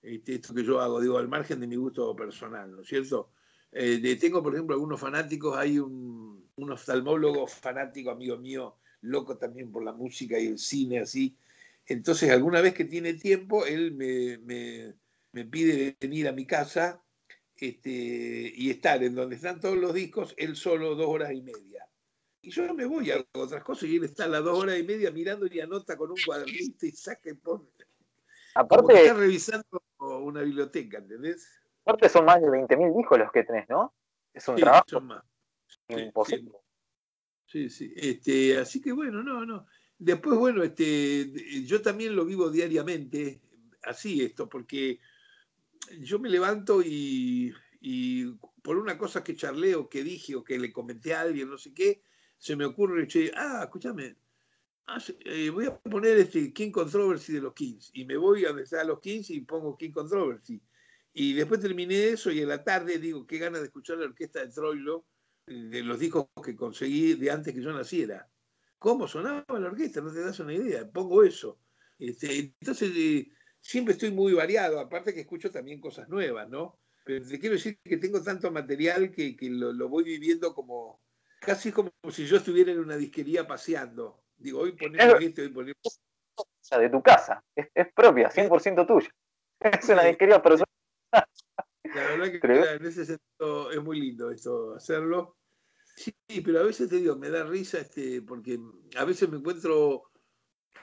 [0.00, 3.32] Este, esto que yo hago, digo, al margen de mi gusto personal, ¿no es cierto?
[3.72, 9.84] Eh, tengo, por ejemplo, algunos fanáticos, hay un, oftalmólogo fanático, amigo mío, loco también por
[9.84, 11.36] la música y el cine, así.
[11.86, 17.02] Entonces, alguna vez que tiene tiempo, él me, pide venir a mi casa
[17.56, 21.86] este, y estar en donde están todos los discos, él solo dos horas y media.
[22.40, 24.82] Y yo me voy a otras cosas y él está a las dos horas y
[24.82, 27.68] media mirando y anota con un cuadernito y saca y pone.
[28.54, 31.48] Aparte, está revisando una biblioteca, ¿entendés?
[31.84, 33.92] Aparte son más de 20.000 discos los que tenés, ¿no?
[34.32, 35.24] Es un trabajo son más.
[35.88, 36.52] Imposible.
[37.46, 37.92] Sí, sí.
[37.96, 39.66] Este, así que bueno, no, no.
[39.98, 41.32] Después, bueno, este,
[41.64, 43.40] yo también lo vivo diariamente,
[43.82, 45.00] así esto, porque
[46.00, 47.54] yo me levanto y,
[48.62, 51.56] por una cosa que charlé o que dije o que le comenté a alguien, no
[51.56, 52.02] sé qué,
[52.36, 54.16] se me ocurre, che, ah, escúchame,
[54.88, 58.48] ah, eh, voy a poner este King Controversy de los Kings y me voy a
[58.48, 60.60] donde a los Kings y pongo King Controversy
[61.14, 64.44] y después terminé eso y en la tarde digo, qué ganas de escuchar la orquesta
[64.44, 65.06] de Troilo,
[65.46, 68.28] de los discos que conseguí de antes que yo naciera.
[68.78, 70.00] ¿Cómo sonaba la orquesta?
[70.00, 70.90] No te das una idea.
[70.90, 71.58] Pongo eso.
[71.98, 73.28] Este, entonces, eh,
[73.60, 76.78] siempre estoy muy variado, aparte que escucho también cosas nuevas, ¿no?
[77.04, 81.00] Pero te quiero decir que tengo tanto material que, lo, voy viviendo como,
[81.40, 84.24] casi como si yo estuviera en una disquería paseando.
[84.36, 86.00] Digo, hoy ponemos esto, hoy ponemos...
[86.68, 89.08] De tu casa, es, propia, 100% tuya.
[89.60, 90.66] Es una disquería personal
[91.94, 95.36] la verdad que en ese sentido es muy lindo eso, hacerlo.
[95.96, 98.60] Sí, pero a veces te digo, me da risa este, porque
[98.96, 100.10] a veces me encuentro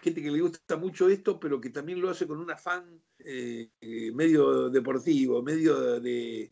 [0.02, 3.70] gente que le gusta mucho esto, pero que también lo hace con un afán eh,
[4.14, 6.52] medio deportivo, medio de,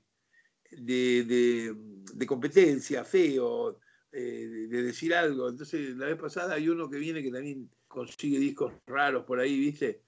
[0.71, 3.79] de, competencia, feo,
[4.11, 5.49] eh, de decir algo.
[5.49, 9.59] Entonces, la vez pasada hay uno que viene que también consigue discos raros por ahí,
[9.59, 10.03] ¿viste?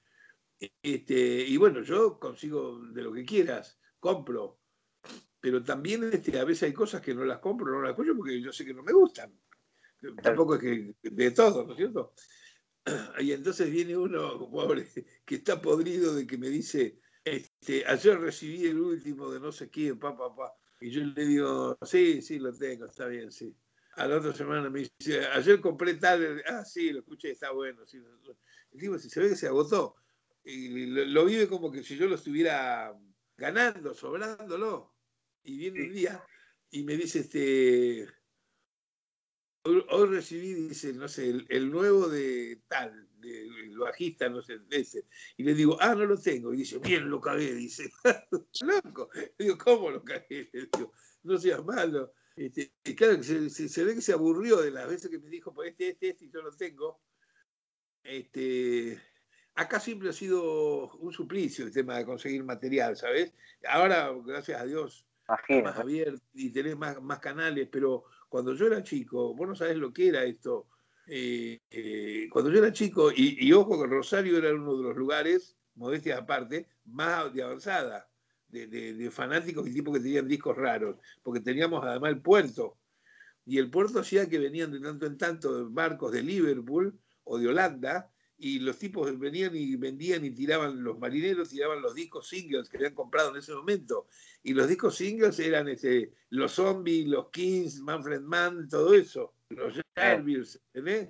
[0.81, 4.59] Este, y bueno, yo consigo de lo que quieras, compro.
[5.39, 8.41] Pero también este, a veces hay cosas que no las compro, no las escucho porque
[8.41, 9.33] yo sé que no me gustan.
[10.21, 12.13] Tampoco es que de todo, ¿no es cierto?
[13.21, 14.85] Y entonces viene uno, pobre,
[15.25, 19.69] que está podrido de que me dice, este, ayer recibí el último de no sé
[19.69, 20.53] quién, papá, papá.
[20.81, 23.55] Y yo le digo, sí, sí, lo tengo, está bien, sí.
[23.95, 27.85] A la otra semana me dice, ayer compré tal, ah, sí, lo escuché, está bueno.
[27.85, 27.99] Sí.
[28.71, 29.95] Digo, si se ve que se agotó
[30.43, 32.93] y lo, vive como que si yo lo estuviera
[33.37, 34.93] ganando, sobrándolo.
[35.43, 36.25] Y viene un día
[36.69, 38.07] y me dice, este,
[39.63, 45.05] hoy, recibí, dice, no sé, el, nuevo de tal, del bajista, no sé, ese.
[45.37, 46.53] Y le digo, ah, no lo tengo.
[46.53, 47.89] Y dice, bien, lo cagué, dice,
[48.61, 49.09] loco.
[49.13, 50.49] Le digo, ¿cómo lo cagué?
[50.51, 50.93] Le digo,
[51.23, 52.13] no seas malo.
[52.35, 55.53] Este, y claro, se, se, ve que se aburrió de las veces que me dijo,
[55.53, 57.01] pues este, este, este, y yo lo tengo.
[58.03, 58.99] Este,
[59.55, 63.33] Acá siempre ha sido un suplicio el tema de conseguir material, ¿sabes?
[63.67, 68.81] Ahora, gracias a Dios, más abierto y tenés más, más canales, pero cuando yo era
[68.81, 70.67] chico, vos no sabés lo que era esto.
[71.05, 75.55] Eh, eh, cuando yo era chico, y, ojo que Rosario era uno de los lugares,
[75.75, 78.09] modestia aparte, más de avanzada,
[78.47, 82.77] de, fanáticos y tipos que tenían discos raros, porque teníamos además el puerto,
[83.45, 87.47] y el puerto hacía que venían de tanto en tanto barcos de Liverpool o de
[87.47, 92.69] Holanda, y los tipos venían y vendían y tiraban, los marineros tiraban los discos singles
[92.69, 94.07] que habían comprado en ese momento.
[94.41, 99.79] Y los discos singles eran este, los zombies, los Kings, Manfred Mann, todo eso, los
[99.95, 101.09] Jarvis, ¿entendés?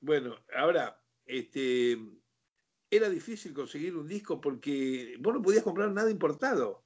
[0.00, 1.98] Bueno, ahora, este,
[2.90, 6.84] era difícil conseguir un disco porque vos no podías comprar nada importado.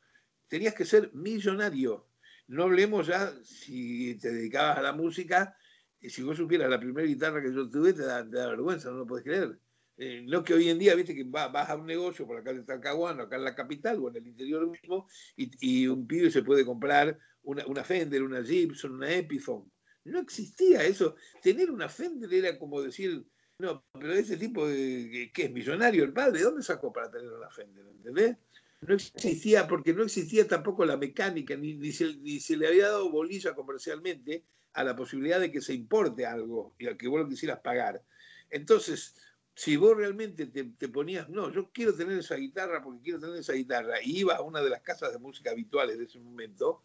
[0.49, 2.09] Tenías que ser millonario.
[2.47, 5.57] No hablemos ya si te dedicabas a la música,
[6.01, 9.25] si vos supieras la primera guitarra que yo tuve, te da, vergüenza, no lo puedes
[9.25, 9.59] creer.
[10.05, 12.65] Eh, no que hoy en día, viste, que vas a un negocio por acá de
[12.65, 16.65] Talcahuano, acá en la capital o en el interior mismo, y, un pibe se puede
[16.65, 19.71] comprar una, una, Fender, una Gibson, una Epiphone.
[20.05, 21.15] No existía eso.
[21.41, 23.25] Tener una Fender era como decir,
[23.59, 27.31] no, pero ese tipo, de, que es millonario el padre, ¿de dónde sacó para tener
[27.31, 27.87] una Fender?
[27.87, 28.37] ¿Entendés?
[28.81, 32.88] No existía, porque no existía tampoco la mecánica, ni, ni, se, ni se le había
[32.88, 37.21] dado bolilla comercialmente a la posibilidad de que se importe algo y a que vos
[37.21, 38.03] lo quisieras pagar.
[38.51, 39.15] Entonces,
[39.55, 43.53] si vos realmente te, ponías, no, yo quiero tener esa guitarra porque quiero tener esa
[43.53, 46.83] guitarra, y iba a una de las casas de música habituales de ese momento,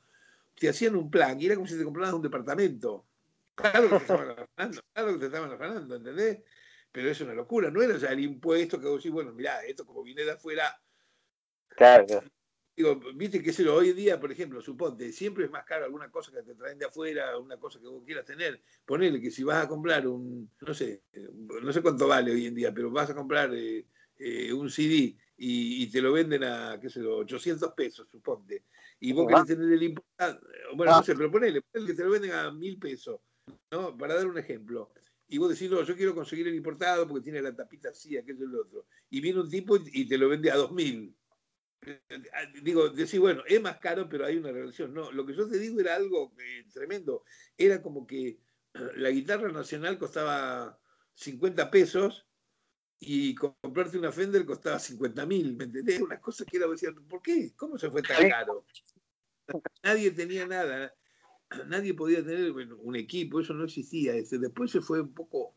[0.56, 3.06] te hacían un plan y era como si te compraras un departamento.
[3.56, 6.40] Claro que te estaban afanando, claro que te estaban afanando, ¿entendés?
[6.92, 9.86] Pero es una locura, no era ya el impuesto que vos decís, bueno, mirá, esto
[9.86, 10.80] como viene de afuera.
[11.70, 12.24] Claro.
[12.78, 16.32] Digo, viste que hoy en día, por ejemplo, suponte, siempre es más caro alguna cosa
[16.32, 18.62] que te traen de afuera, una cosa que vos quieras tener.
[18.86, 21.02] Ponele que si vas a comprar un, no sé,
[21.64, 23.84] no sé cuánto vale hoy en día, pero vas a comprar eh,
[24.20, 28.66] eh, un CD y, te lo venden a, qué sé yo, 800 pesos, suponte.
[29.00, 30.40] Y vos querés tener el importado,
[30.76, 33.20] bueno, no sé, pero ponele, ponele que te lo venden a mil pesos,
[33.72, 33.98] ¿no?
[33.98, 34.92] Para dar un ejemplo.
[35.28, 38.46] Y vos decís, no, yo quiero conseguir el importado porque tiene la tapita así, aquello
[38.46, 38.86] y lo otro.
[39.10, 41.16] Y viene un tipo y te lo vende a 2000
[42.62, 44.94] digo, decir, bueno, es más caro, pero hay una relación.
[44.94, 47.24] No, lo que yo te digo era algo eh, tremendo.
[47.58, 48.40] Era como que
[48.96, 50.80] la guitarra nacional costaba
[51.16, 52.28] 50 pesos
[53.00, 56.02] y comprarte una Fender costaba 50 mil, ¿me entendés?
[56.02, 57.54] Una cosa que era, decir, ¿por qué?
[57.56, 58.66] ¿Cómo se fue tan caro?
[59.84, 60.94] Nadie tenía nada,
[61.68, 64.14] nadie podía tener un equipo, eso no existía.
[64.14, 65.57] Después se fue un poco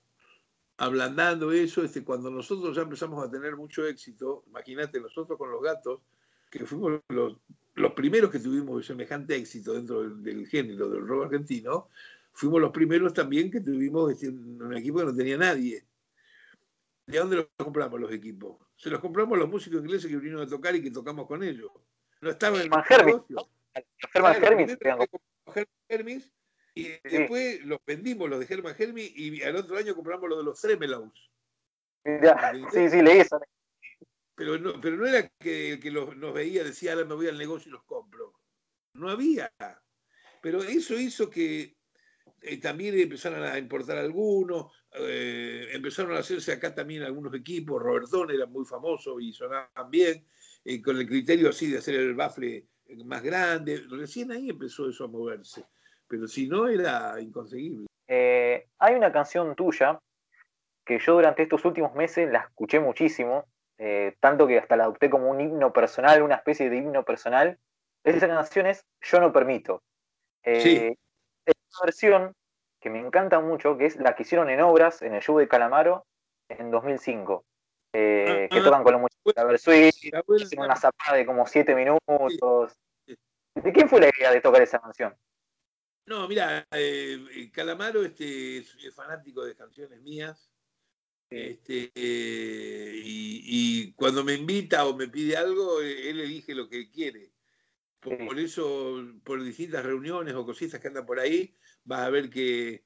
[0.81, 5.63] ablandando eso, este, cuando nosotros ya empezamos a tener mucho éxito, imagínate, nosotros con los
[5.63, 6.01] gatos,
[6.51, 7.37] que fuimos los,
[7.75, 11.91] los primeros que tuvimos semejante éxito dentro del, género del rock argentino,
[12.33, 15.85] fuimos los primeros también que tuvimos este, un equipo que no tenía nadie.
[17.07, 18.57] ¿De dónde los compramos los equipos?
[18.77, 21.43] Se los compramos a los músicos ingleses que vinieron a tocar y que tocamos con
[21.43, 21.71] ellos.
[22.23, 23.49] No estaban en el negocio.
[24.15, 24.43] Herman
[25.89, 26.33] Hermes,
[26.75, 30.45] y después los vendimos, los de Herman Hermi, y al otro año compramos los de
[30.45, 31.31] los Tremelaus.
[32.73, 33.41] Sí, sí, leí eso
[34.41, 37.37] pero no, pero no era que el que nos veía decía, ahora me voy al
[37.37, 38.33] negocio y los compro.
[38.95, 39.53] No había.
[40.41, 41.77] Pero eso hizo que
[42.41, 48.31] eh, también empezaron a importar algunos, eh, empezaron a hacerse acá también algunos equipos, Robertón
[48.31, 50.27] era muy famoso y sonaban bien,
[50.65, 52.67] eh, con el criterio así de hacer el bafle
[53.05, 53.85] más grande.
[53.91, 55.67] Recién ahí empezó eso a moverse,
[56.11, 57.87] pero si no era inconseguible.
[58.07, 59.99] hay una canción tuya
[60.85, 63.47] que yo durante estos últimos meses la escuché muchísimo,
[63.79, 67.59] eh, tanto que hasta la adopté como un himno personal, una especie de himno personal.
[68.03, 69.83] Esa canción es Yo no permito.
[70.43, 70.97] Eh,
[71.47, 72.35] Es una versión
[72.81, 75.47] que me encanta mucho, que es la que hicieron en obras en el show de
[75.47, 76.05] Calamaro
[76.49, 77.45] en 2005.
[77.93, 81.75] Eh, que ah, tocan con los muchachos de Versuit, hicieron una zapada de como siete
[81.75, 82.77] minutos.
[83.07, 85.15] ¿De quién fue la idea de tocar esa canción?
[86.11, 86.67] No, mira,
[87.53, 90.51] Calamaro este, es fanático de canciones mías
[91.31, 97.33] este, y, cuando me invita o me pide algo, él elige lo que quiere.
[98.01, 102.85] Por, eso, por distintas reuniones o cositas que andan por ahí, vas a ver que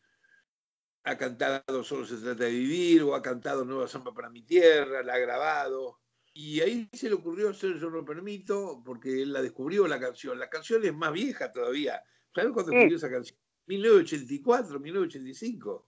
[1.05, 5.03] ha cantado Solo se trata de vivir, o ha cantado Nueva Samba para mi tierra,
[5.03, 6.03] la ha grabado.
[6.35, 10.39] Y ahí se le ocurrió hacer Yo no permito, porque él la descubrió la canción.
[10.39, 12.05] La canción es más vieja todavía.
[12.35, 13.39] ¿Sabes cuándo escribió esa canción?
[13.67, 15.87] 1984, 1985.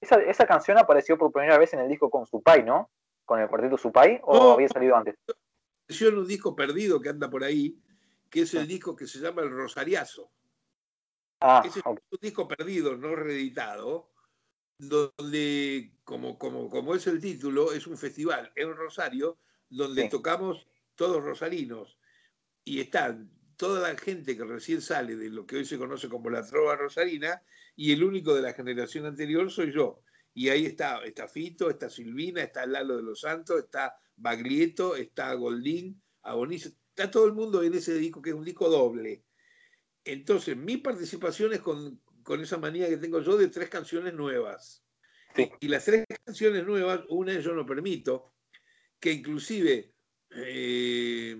[0.00, 2.90] Esa, esa, canción apareció por primera vez en el disco con Supay, ¿no?
[3.24, 5.16] Con el cuarteto Supay, o había salido antes.
[5.84, 7.78] Apareció en un disco perdido que anda por ahí,
[8.30, 8.66] que es el ah.
[8.66, 10.30] disco que se llama El Rosariazo.
[11.40, 14.10] Ah, es un disco perdido, no reeditado,
[14.78, 21.22] donde, como, como, como es el título, es un festival en Rosario, donde tocamos todos
[21.22, 21.98] rosarinos.
[22.64, 26.30] Y están toda la gente que recién sale de lo que hoy se conoce como
[26.30, 27.42] la trova rosarina
[27.74, 30.00] y el único de la generación anterior soy yo.
[30.32, 35.34] Y ahí está, está Fito, está Silvina, está Lalo de los Santos, está Baglietto, está
[35.34, 39.24] Goldín, Abonicio, está todo el mundo en ese disco que es un disco doble.
[40.04, 42.00] Entonces, mi participación es con,
[42.40, 44.84] esa manía que tengo yo de tres canciones nuevas.
[45.60, 48.34] Y las tres canciones nuevas, una es Yo no permito,
[49.00, 49.94] que inclusive
[50.30, 51.36] eh,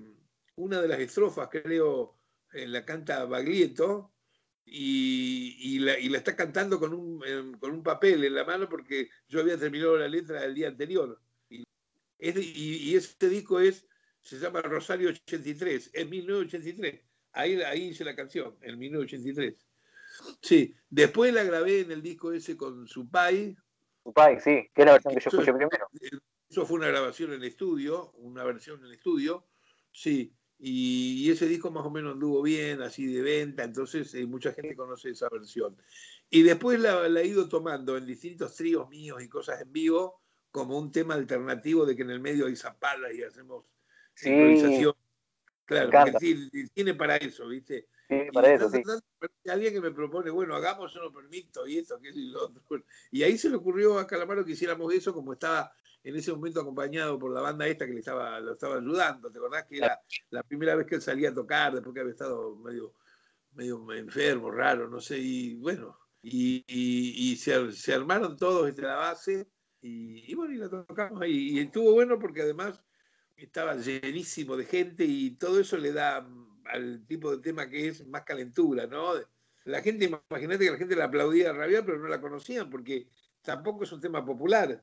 [0.58, 2.16] una de las estrofas, creo,
[2.52, 4.12] la canta Baglietto,
[4.70, 10.08] y, la, está cantando con un, papel en la mano porque yo había terminado la
[10.08, 11.20] letra el día anterior.
[11.48, 11.64] Y,
[12.18, 13.86] y, este disco es,
[14.20, 17.00] se llama Rosario 83, es 1983.
[17.32, 19.54] Ahí, ahí hice la canción, en 1983.
[20.42, 23.56] Sí, después la grabé en el disco ese con su pai.
[24.02, 25.86] Su pai, sí, que es la versión que yo escuché primero.
[26.48, 29.46] Eso fue una grabación en estudio, una versión en estudio,
[29.92, 30.34] sí.
[30.58, 34.74] Y, ese disco más o menos anduvo bien, así de venta, entonces eh, mucha gente
[34.74, 35.76] conoce esa versión.
[36.30, 40.78] Y después la, he ido tomando en distintos tríos míos y cosas en vivo como
[40.78, 43.64] un tema alternativo de que en el medio hay zapalas y hacemos
[44.22, 44.94] improvisación.
[45.64, 47.88] Claro, porque tiene para eso, ¿viste?
[48.08, 48.82] Sí, para eso, sí.
[49.50, 52.62] Alguien que me propone, bueno, hagamos, yo no permito, y esto, que es lo otro.
[53.10, 55.70] Y ahí se le ocurrió a Calamaro que hiciéramos eso, como estaba
[56.04, 59.30] en ese momento acompañado por la banda esta que le estaba, lo estaba ayudando.
[59.30, 62.12] ¿Te acordás que era la primera vez que él salía a tocar después que había
[62.12, 62.94] estado medio,
[63.52, 65.18] medio enfermo, raro, no sé?
[65.18, 69.48] Y bueno, y, se, armaron todos desde la base
[69.80, 71.50] y, bueno, y la tocamos ahí.
[71.50, 72.82] Y estuvo bueno porque además
[73.36, 76.28] estaba llenísimo de gente y todo eso le da
[76.64, 79.12] al tipo de tema que es más calentura, ¿no?
[79.64, 83.08] La gente, imagínate que la gente la aplaudía rabia, pero no la conocían porque
[83.42, 84.82] tampoco es un tema popular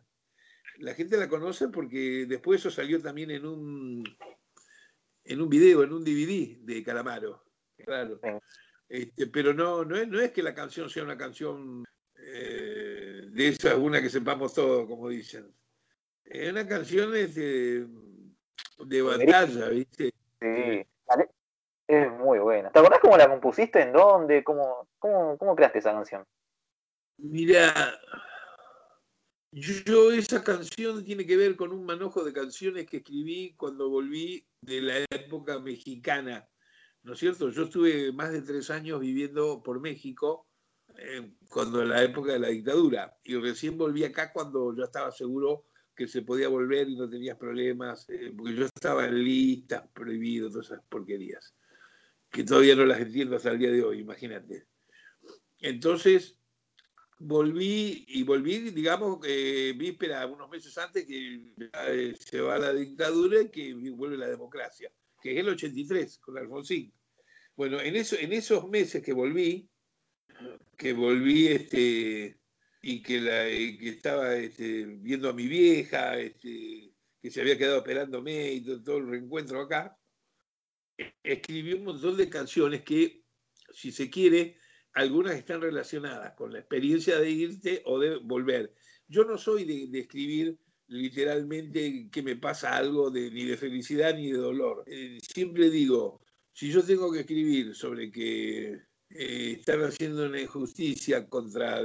[0.79, 4.03] la gente la conoce porque después eso salió también en un
[5.25, 7.43] en un video, en un DVD de Calamaro.
[7.83, 8.19] Claro.
[8.87, 11.83] Este, pero no, no es, no es que la canción sea una canción
[12.17, 15.51] eh, de esa, una que sepamos todo, como dicen.
[16.23, 17.85] Es una canción este,
[18.79, 20.13] de, batalla, ¿viste?
[20.39, 20.85] Sí,
[21.87, 22.71] es muy buena.
[22.71, 23.81] ¿Te acordás cómo la compusiste?
[23.81, 24.43] ¿En dónde?
[24.43, 26.25] ¿Cómo, cómo, cómo creaste esa canción?
[27.17, 27.99] Mira,
[29.55, 34.45] yo esa canción tiene que ver con un manojo de canciones que escribí cuando volví
[34.59, 36.45] de la época mexicana,
[37.03, 37.49] ¿no es cierto?
[37.49, 40.45] Yo estuve más de tres años viviendo por México
[40.97, 45.09] eh, cuando en la época de la dictadura y recién volví acá cuando yo estaba
[45.13, 49.87] seguro que se podía volver y no tenías problemas, eh, porque yo estaba en listas,
[49.93, 51.55] prohibido, todas esas porquerías,
[52.29, 54.67] que todavía no las entiendo hasta el día de hoy, imagínate.
[55.59, 56.37] Entonces,
[57.19, 61.53] volví y volví, digamos, eh, víspera, unos meses antes que
[61.87, 66.37] eh, se va la dictadura y que vuelve la democracia, que es el 83 con
[66.37, 66.93] Alfonsín.
[67.55, 69.69] Bueno, en, eso, en esos meses que volví,
[70.77, 72.37] que volví este,
[72.81, 78.51] y que, que estaba este, viendo a mi vieja, este, que se había quedado esperándome
[78.51, 79.97] y todo, todo el reencuentro acá,
[81.23, 83.23] escribí un montón de canciones que,
[83.71, 84.57] si se quiere,
[84.95, 88.73] algunas están relacionadas con la experiencia de irte o de volver.
[89.07, 94.31] Yo no soy de, escribir literalmente que me pasa algo de, ni de felicidad ni
[94.31, 94.83] de dolor.
[94.87, 96.21] Eh, siempre digo,
[96.53, 101.81] si yo tengo que escribir sobre que eh, están haciendo una injusticia contra,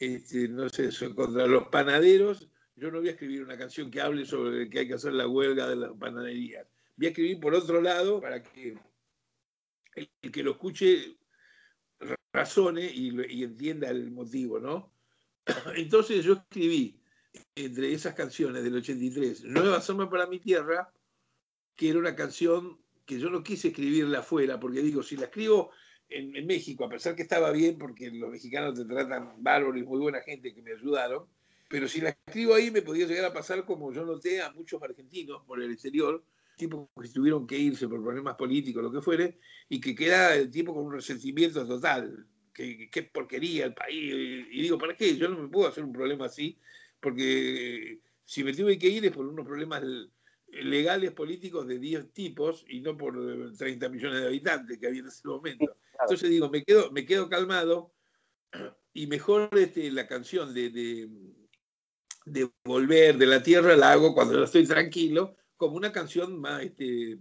[0.00, 4.26] este, no sé, contra los panaderos, yo no voy a escribir una canción que hable
[4.26, 6.66] sobre que hay que hacer la huelga de las panaderías.
[6.96, 8.76] Voy a escribir por otro lado para que
[9.94, 11.19] el que lo escuche
[12.32, 14.92] razone y, entienda el motivo, ¿no?
[15.76, 17.00] Entonces yo escribí
[17.54, 20.92] entre esas canciones del 83, Nueva Soma para mi tierra,
[21.76, 25.70] que era una canción que yo no quise escribirla afuera, porque digo, si la escribo
[26.08, 30.00] en, México, a pesar que estaba bien, porque los mexicanos te tratan bárbaro y muy
[30.00, 31.26] buena gente que me ayudaron,
[31.68, 34.82] pero si la escribo ahí me podía llegar a pasar como yo noté a muchos
[34.82, 36.24] argentinos por el exterior,
[36.60, 40.50] tipos que tuvieron que irse por problemas políticos, lo que fuere, y que queda el
[40.50, 44.12] tipo con un resentimiento total, que, qué porquería el país,
[44.50, 45.16] y, digo, ¿para qué?
[45.16, 46.58] Yo no me puedo hacer un problema así,
[47.00, 49.82] porque si me tuve que ir es por unos problemas
[50.52, 53.16] legales políticos de 10 tipos y no por
[53.56, 55.76] 30 millones de habitantes que había en ese momento.
[56.00, 57.92] Entonces digo, me quedo, me quedo calmado
[58.92, 61.08] y mejor este, la canción de, de,
[62.26, 66.62] de, Volver de la Tierra la hago cuando yo estoy tranquilo como una canción más,
[66.62, 67.18] este,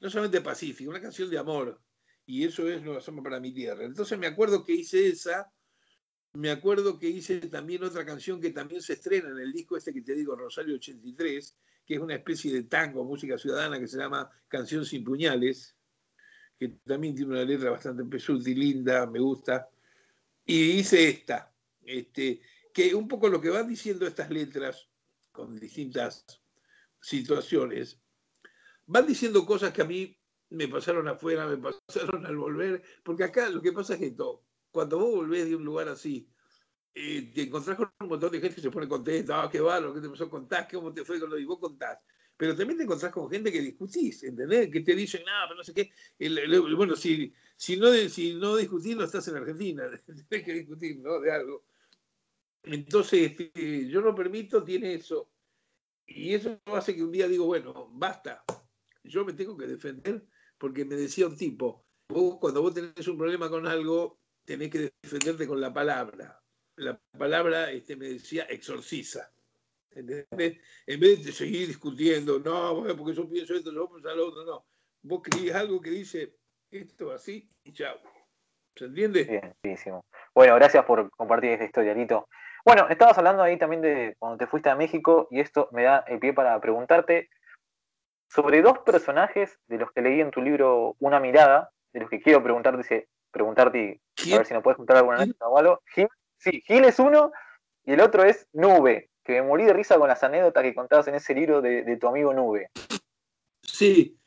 [0.00, 1.80] no solamente pacífica, una canción de amor.
[2.26, 3.84] Y eso es Nueva Soma para mi tierra.
[3.84, 5.48] Entonces me acuerdo que hice esa,
[6.32, 9.94] me acuerdo que hice también otra canción que también se estrena en el disco este
[9.94, 13.96] que te digo, Rosario 83, que es una especie de tango, música ciudadana, que se
[13.96, 15.76] llama Canción sin puñales,
[16.58, 19.70] que también tiene una letra bastante y linda, me gusta.
[20.44, 21.54] Y hice esta,
[21.84, 22.40] este,
[22.74, 24.88] que un poco lo que van diciendo estas letras,
[25.30, 26.42] con distintas
[27.08, 28.00] situaciones,
[28.86, 30.16] van diciendo cosas que a mí
[30.50, 34.16] me pasaron afuera, me pasaron al volver, porque acá lo que pasa es que
[34.70, 36.30] cuando vos volvés de un lugar así,
[36.94, 39.94] eh, te encontrás con un montón de gente que se pone contenta, ah, qué bárbaro,
[39.94, 41.98] qué te pasó, contás, cómo te fue con lo y vos contás.
[42.36, 44.70] Pero también te encontrás con gente que discutís, ¿entendés?
[44.70, 45.90] Que te dicen, nada, pero no sé qué.
[46.76, 49.90] bueno, si, si, no, si no discutís, no estás en Argentina,
[50.28, 51.20] tenés que discutir, ¿no?
[51.20, 51.64] De algo.
[52.62, 55.30] Entonces, este, yo no permito, tiene eso.
[56.08, 58.42] Y eso hace que un día digo, bueno, basta,
[59.04, 60.24] yo me tengo que defender
[60.56, 64.92] porque me decía un tipo, vos cuando vos tenés un problema con algo, tenés que
[65.02, 66.42] defenderte con la palabra.
[66.76, 69.30] La palabra, este, me decía, exorciza.
[69.90, 70.60] ¿Entendés?
[70.86, 74.66] En vez de seguir discutiendo, no, porque yo pienso esto, yo pienso lo otro, no.
[75.02, 76.36] Vos escribís algo que dice
[76.70, 77.98] esto así y chao.
[78.76, 79.24] ¿Se entiende?
[79.24, 80.04] Bien, buenísimo.
[80.34, 82.28] Bueno, gracias por compartir esta historia, Lito.
[82.68, 86.04] Bueno, estabas hablando ahí también de cuando te fuiste a México y esto me da
[86.06, 87.30] el pie para preguntarte
[88.28, 92.20] sobre dos personajes de los que leí en tu libro Una mirada, de los que
[92.20, 95.82] quiero preguntarte, preguntarte y a ver si nos puedes contar alguna anécdota o algo.
[95.94, 97.32] Gil, sí, Gil es uno
[97.86, 101.08] y el otro es Nube, que me morí de risa con las anécdotas que contabas
[101.08, 102.68] en ese libro de, tu amigo Nube.
[103.62, 104.20] Sí,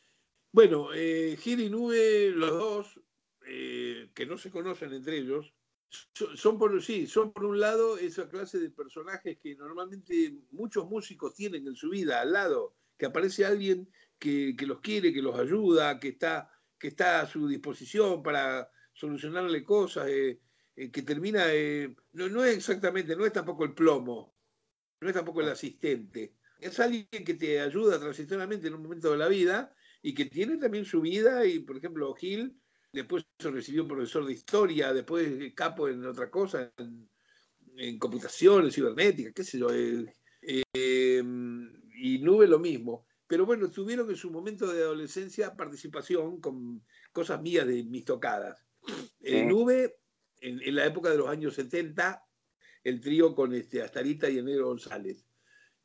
[0.51, 2.99] bueno, eh, Gil y Nube, los dos,
[3.45, 5.53] eh, que no se conocen entre ellos,
[5.91, 11.33] son por, sí, son por un lado esa clase de personajes que normalmente muchos músicos
[11.33, 15.99] tienen en su vida al lado, que aparece alguien que, los quiere, que los ayuda,
[15.99, 20.39] que está, que está a su disposición para solucionarle cosas, eh,
[20.75, 24.35] eh, que termina, eh, no, no, es exactamente, no es tampoco el plomo,
[25.01, 29.17] no es tampoco el asistente, es alguien que te ayuda transitoriamente en un momento de
[29.17, 32.60] la vida y que tiene también su vida y, por ejemplo, Gil
[32.91, 39.31] después recibió un profesor de historia, después capo en otra cosa, en, computación, en cibernética,
[39.31, 39.73] qué sé yo.
[39.73, 40.13] Eh,
[40.73, 41.23] eh,
[41.95, 43.05] y Nube lo mismo.
[43.27, 46.83] Pero bueno, tuvieron en su momento de adolescencia participación con
[47.13, 48.65] cosas mías de mis tocadas.
[49.21, 49.99] En Nube,
[50.41, 52.25] en, la época de los años 70,
[52.83, 55.25] el trío con este, Astarita y Enero González.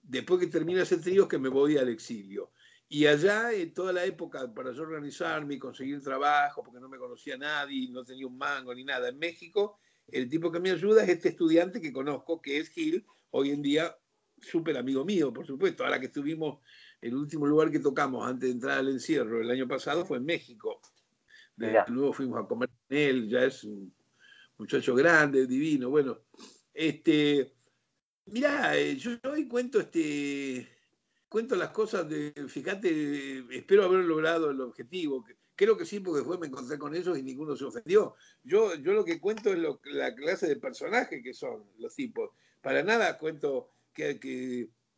[0.02, 2.50] Después que termina ese trío, que me voy al exilio.
[2.88, 6.98] Y allá, en toda la época, para yo organizarme y conseguir trabajo, porque no me
[6.98, 11.02] conocía nadie, no tenía un mango ni nada, en México, el tipo que me ayuda
[11.02, 13.96] es este estudiante que conozco, que es Gil, hoy en día
[14.40, 15.84] súper amigo mío, por supuesto.
[15.84, 16.60] Ahora que estuvimos,
[17.00, 20.24] el último lugar que tocamos antes de entrar al encierro el año pasado fue en
[20.24, 20.80] México.
[21.56, 23.92] Luego fuimos a comer con él, ya es un
[24.58, 25.90] muchacho grande, divino.
[25.90, 26.20] Bueno,
[26.72, 27.54] este,
[28.26, 30.75] mirá, eh, yo hoy cuento este
[31.28, 35.24] cuento las cosas de, fíjate, espero haber logrado el objetivo.
[35.54, 38.14] Creo que sí, porque después me encontré con ellos y ninguno se ofendió.
[38.44, 42.30] Yo, yo lo que cuento es la clase de personaje que son los tipos.
[42.60, 44.18] Para nada cuento que,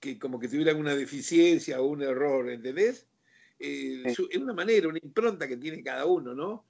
[0.01, 3.07] que, como que tuvieran una deficiencia o un error, ¿entendés?
[3.59, 6.67] Eh, es una manera, una impronta que tiene cada uno, ¿no?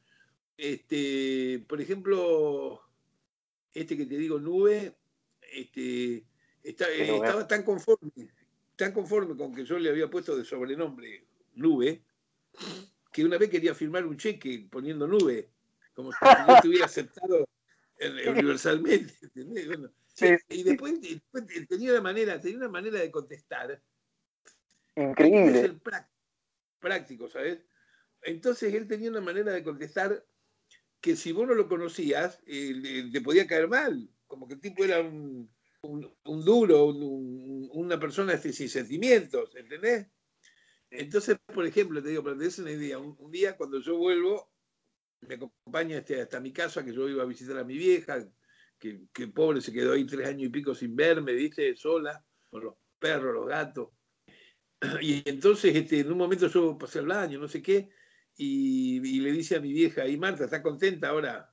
[0.56, 2.82] Este, por ejemplo,
[3.72, 4.96] este que te digo, Nube,
[5.52, 6.24] este,
[6.62, 8.11] estaba tan conforme,
[8.79, 11.26] tan conforme con que yo le había puesto de sobrenombre
[11.57, 12.01] Nube,
[13.12, 15.51] que una vez quería firmar un cheque poniendo Nube,
[15.93, 17.49] como si yo estuviera aceptado
[18.29, 19.14] universalmente.
[20.49, 21.01] y después,
[21.68, 23.83] tenía, una manera, tenía una manera de contestar.
[24.95, 25.76] Increíble.
[26.79, 27.59] práctico, ¿sabes?
[28.22, 30.24] Entonces él tenía una manera de contestar
[31.01, 34.09] que si vos no lo conocías, eh, te podía caer mal.
[34.29, 35.51] Como que el tipo era un,
[35.83, 40.09] un, duro, una persona sin sentimientos, ¿entendés?
[40.91, 44.51] Entonces, por ejemplo, te digo, para tener una idea, un, día cuando yo vuelvo,
[45.20, 48.26] me acompaña este, hasta mi casa, que yo iba a visitar a mi vieja,
[48.79, 51.76] que, pobre se quedó ahí tres años y pico sin verme, ¿viste?
[51.76, 53.91] Sola, con los perros, los gatos.
[55.03, 57.91] Y entonces, este, en un momento yo pasé al baño, no sé qué,
[58.37, 61.53] y, y le dice a mi vieja, y Marta, ¿está contenta ahora?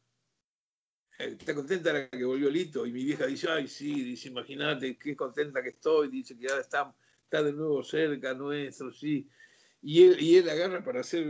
[1.18, 2.86] Está contenta la que volvió Lito.
[2.86, 6.10] Y mi vieja dice, ay, sí, dice, imagínate qué contenta que estoy.
[6.10, 6.94] Dice que ya está,
[7.24, 9.30] está de nuevo cerca nuestro, sí.
[9.82, 11.28] Y él, y él agarra para ser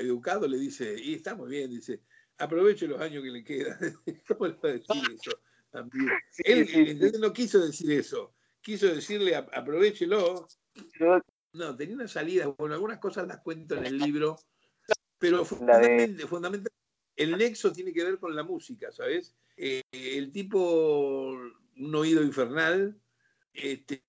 [0.00, 2.00] educado, le dice, y está muy bien, dice,
[2.38, 3.78] aproveche los años que le quedan.
[4.28, 5.30] ¿Cómo le va a decir eso?
[5.70, 6.10] También.
[6.44, 8.34] él, no quiso decir eso.
[8.60, 10.46] Quiso decirle, aprovechelo.
[11.52, 12.46] No, tenía una salida.
[12.46, 14.38] Bueno, algunas cosas las cuento en el libro,
[15.18, 16.70] pero fundamentalmente
[17.22, 19.34] el nexo tiene que ver con la música, ¿sabes?
[19.56, 21.32] Eh, el tipo,
[21.76, 22.98] un oído infernal,
[23.54, 24.02] este,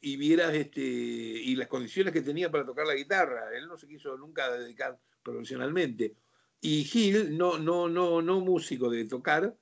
[0.00, 3.56] y este, y las condiciones que tenía para tocar la guitarra.
[3.56, 6.16] Él no se quiso nunca dedicar profesionalmente.
[6.60, 9.56] Y Gil, no, no, no, no músico de tocar,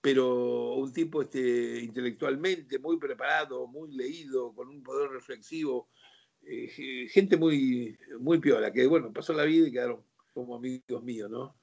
[0.00, 5.88] pero un tipo este, intelectualmente muy preparado, muy leído, con un poder reflexivo,
[6.42, 11.30] eh, gente muy, muy piola, que bueno, pasó la vida y quedaron como amigos míos,
[11.30, 11.57] ¿no?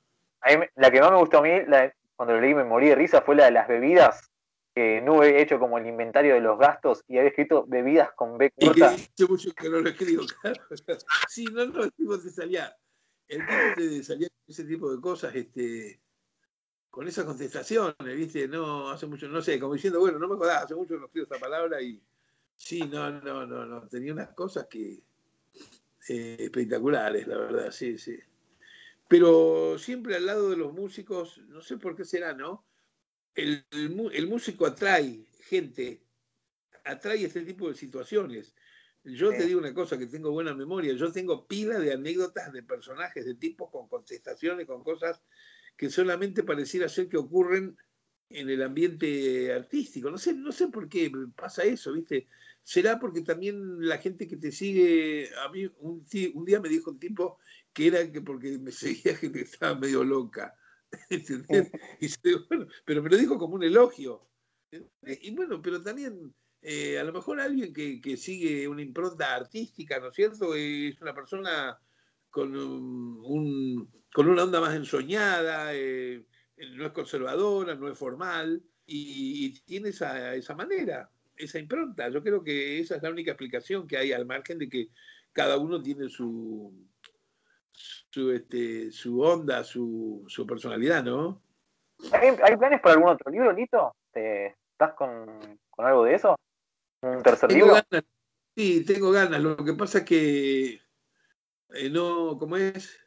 [0.76, 1.52] La que más me gustó a mí,
[2.16, 4.32] cuando lo leí me morí de risa, fue la de las bebidas,
[4.74, 8.38] que no he hecho como el inventario de los gastos y había escrito bebidas con
[8.38, 8.94] B corta.
[8.94, 10.62] Y que mucho que no lo escribo, claro.
[11.30, 12.76] Sí, no, no, el tipo te salía,
[13.28, 16.02] el tipo te salía ese tipo de cosas, este,
[16.90, 18.48] con esas contestaciones, ¿viste?
[18.48, 21.26] No, hace mucho, no sé, como diciendo, bueno, no me jodas, hace mucho no escribo
[21.26, 22.02] esa palabra y
[22.56, 25.02] sí, no, no, no, no, tenía unas cosas que
[26.10, 28.20] eh, espectaculares, la verdad, sí, sí.
[29.08, 32.66] Pero siempre al lado de los músicos, no sé por qué será, ¿no?
[33.36, 36.04] El, el músico atrae gente,
[36.84, 38.56] atrae este tipo de situaciones.
[39.04, 40.94] Yo te digo una cosa, que tengo buena memoria.
[40.94, 45.22] Yo tengo pila de anécdotas de personajes, de tipos con contestaciones, con cosas
[45.78, 47.78] que solamente pareciera ser que ocurren
[48.30, 50.10] en el ambiente artístico.
[50.10, 52.28] No sé, no sé por qué pasa eso, ¿viste?
[52.66, 56.04] Será porque también la gente que te sigue, a mí un,
[56.46, 57.38] día me dijo un tipo
[57.72, 60.56] que era que porque me seguía gente que estaba medio loca.
[61.10, 61.72] ¿Entendés?
[62.02, 62.10] Y
[62.50, 64.28] bueno, pero me lo dijo como un elogio.
[65.04, 70.08] Y bueno, pero también eh, a lo mejor alguien que, sigue una impronta artística, ¿no
[70.08, 70.56] es cierto?
[70.56, 71.80] Es una persona
[72.32, 76.26] con, un, con una onda más ensoñada, eh,
[76.76, 82.10] no es conservadora, no es formal, y, tiene esa, esa, manera, esa impronta.
[82.10, 84.90] Yo creo que esa es la única explicación que hay al margen de que
[85.34, 86.74] cada uno tiene su,
[87.72, 91.42] su, este, su onda, su, su personalidad, ¿no?
[92.12, 93.96] ¿Hay, planes para algún otro libro, Lito?
[94.14, 96.36] ¿Estás con, con algo de eso?
[97.02, 98.04] un tercer tengo Ganas,
[98.56, 99.42] sí, tengo ganas.
[99.42, 100.82] Lo que pasa es que
[101.70, 103.00] eh, no, ¿cómo es?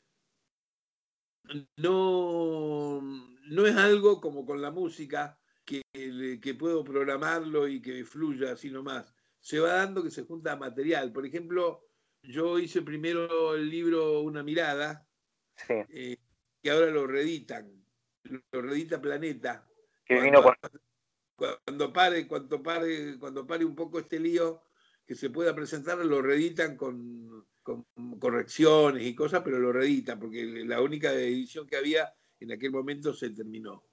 [1.77, 5.39] No, no es algo como con la música
[5.69, 9.15] que, que puedo programarlo y que fluya así nomás.
[9.39, 11.13] Se va dando que se junta material.
[11.13, 11.85] Por ejemplo,
[12.23, 15.07] yo hice primero el libro Una mirada,
[15.55, 15.75] sí.
[15.91, 16.17] eh,
[16.63, 17.71] que ahora lo reeditan,
[18.25, 19.69] lo reedita Planeta.
[20.05, 20.57] Que vino por,
[21.37, 24.63] cuando pare, cuando pare, cuando pare un poco este lío
[25.07, 27.47] que se pueda presentar, lo reeditan con,
[28.19, 33.13] correcciones y cosas, pero lo reeditan, porque la única edición que había en aquel momento
[33.13, 33.85] se terminó.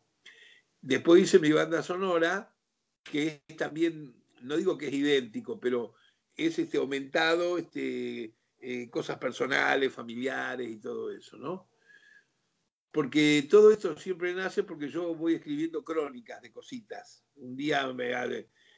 [0.86, 2.56] Después hice mi banda sonora,
[3.04, 5.94] que es también, no digo que es idéntico, pero
[6.36, 11.70] es este aumentado, este, eh, cosas personales, familiares y todo eso, ¿no?
[12.96, 17.26] porque todo esto siempre nace porque yo voy escribiendo crónicas de cositas.
[17.36, 18.14] Un día me,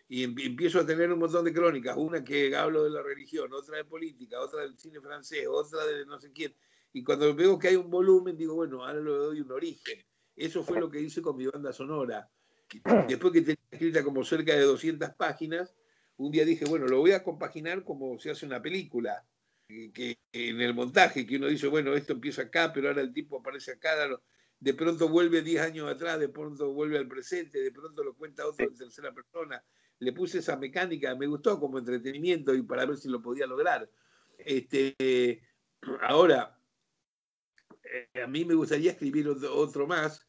[0.10, 3.78] y empiezo a tener un montón de crónicas, una que hablo de la religión, otra
[3.78, 6.56] de política, otra del cine francés, otra de no sé quién.
[6.94, 10.04] Y cuando veo que hay un volumen, digo, bueno, ahora le doy un origen.
[10.38, 12.30] Eso fue lo que hice con mi banda sonora.
[13.10, 15.76] Después que tenía escrita como cerca de 200 páginas,
[16.18, 19.26] un día dije, bueno, lo voy a compaginar como se hace una película
[19.68, 23.40] que, en el montaje, que uno dice, bueno, esto empieza acá, pero ahora el tipo
[23.40, 23.96] aparece acá,
[24.60, 28.48] de pronto vuelve 10 años atrás, de pronto vuelve al presente, de pronto lo cuenta
[28.48, 29.64] otro en tercera persona.
[30.00, 33.90] Le puse esa mecánica, me gustó como entretenimiento y para ver si lo podía lograr.
[34.38, 35.42] Este,
[36.02, 36.58] ahora,
[37.84, 40.27] eh, a mí me gustaría escribir otro, más.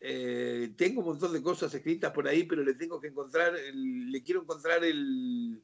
[0.00, 4.22] Eh, tengo un montón de cosas escritas por ahí, pero le tengo que encontrar, le
[4.22, 5.60] quiero encontrar el,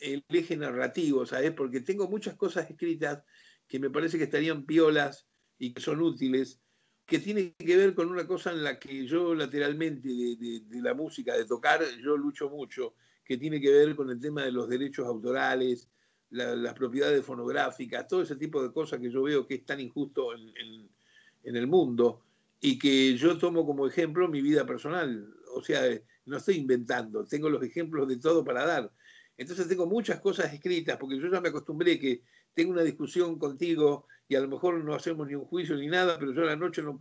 [0.00, 1.52] el eje narrativo, ¿sabes?
[1.52, 3.22] Porque tengo muchas cosas escritas
[3.68, 5.26] que me parece que estarían piolas
[5.58, 6.60] y que son útiles,
[7.06, 11.36] que tienen que ver con una cosa en la que yo lateralmente de, la música,
[11.36, 15.06] de tocar, yo lucho mucho, que tiene que ver con el tema de los derechos
[15.06, 15.90] autorales,
[16.30, 20.30] las propiedades fonográficas, todo ese tipo de cosas que yo veo que es tan injusto
[20.34, 22.24] en el mundo
[22.64, 25.34] y que yo tomo como ejemplo mi vida personal.
[25.54, 25.82] O sea,
[26.24, 28.90] no estoy inventando, tengo los ejemplos de todo para dar
[29.36, 32.22] entonces tengo muchas cosas escritas, porque yo ya me acostumbré que
[32.54, 36.18] tengo una discusión contigo y a lo mejor no hacemos ni un juicio ni nada,
[36.18, 36.98] pero yo a la noche no,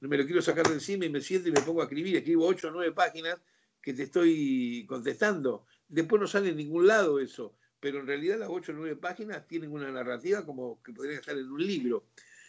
[0.00, 2.16] me lo quiero sacar de encima y me siento y me pongo a escribir.
[2.16, 3.38] Escribo ocho o nueve páginas
[3.82, 5.66] que te estoy contestando.
[5.88, 9.46] Después no sale en ningún lado eso, pero en realidad las ocho o nueve páginas
[9.46, 12.06] tienen una narrativa como que podría estar en un libro.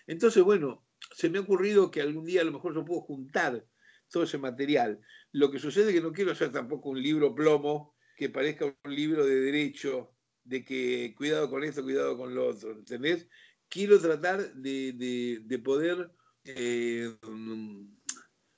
[0.08, 0.82] Entonces, bueno,
[1.12, 3.66] se me ha ocurrido que algún día a lo mejor yo puedo juntar
[4.10, 5.00] todo ese material.
[5.32, 8.96] Lo que sucede es que no quiero hacer tampoco un libro plomo que parezca un
[8.96, 13.28] libro de derecho, de que cuidado con esto, cuidado con lo otro, ¿entendés?
[13.70, 16.12] Quiero tratar de, poder
[16.44, 17.16] eh,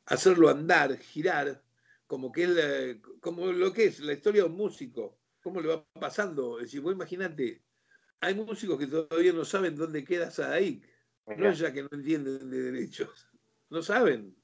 [0.05, 1.63] hacerlo andar, girar,
[2.07, 5.85] como, que es como lo que es la historia de un músico, cómo le va
[5.99, 6.59] pasando.
[6.59, 7.63] Es decir, vos imaginate,
[8.19, 10.90] hay músicos que todavía no saben dónde queda Sadaik,
[11.25, 13.27] no es ya que no entienden de derechos,
[13.69, 14.35] no saben.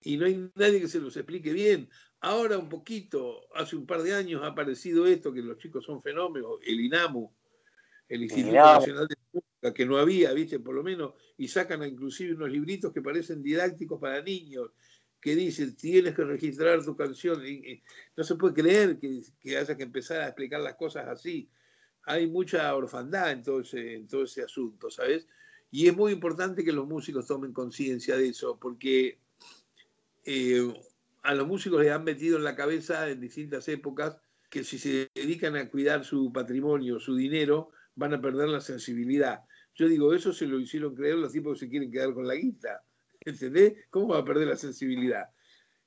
[0.00, 1.88] Y no hay nadie que se los explique bien.
[2.20, 6.02] Ahora un poquito, hace un par de años ha aparecido esto, que los chicos son
[6.02, 7.34] fenómenos, el INAMU,
[8.08, 12.34] el Instituto Nacional de Música, que no había, viste, por lo menos, y sacan inclusive
[12.34, 14.70] unos libritos que parecen didácticos para niños,
[15.20, 17.42] que dicen, tienes que registrar tu canción.
[18.16, 21.50] no se puede creer que, haya que empezar a explicar las cosas así.
[22.04, 25.26] Hay mucha orfandad en todo ese, en todo ese asunto, ¿sabes?
[25.74, 29.18] Y es muy importante que los músicos tomen conciencia de eso, porque
[30.24, 30.72] eh,
[31.24, 34.16] a los músicos les han metido en la cabeza en distintas épocas
[34.48, 39.40] que si se dedican a cuidar su patrimonio, su dinero, van a perder la sensibilidad.
[39.74, 42.36] Yo digo, eso se lo hicieron creer los tipos que se quieren quedar con la
[42.36, 42.84] guita.
[43.18, 43.74] ¿Entendés?
[43.90, 45.24] ¿Cómo va a perder la sensibilidad?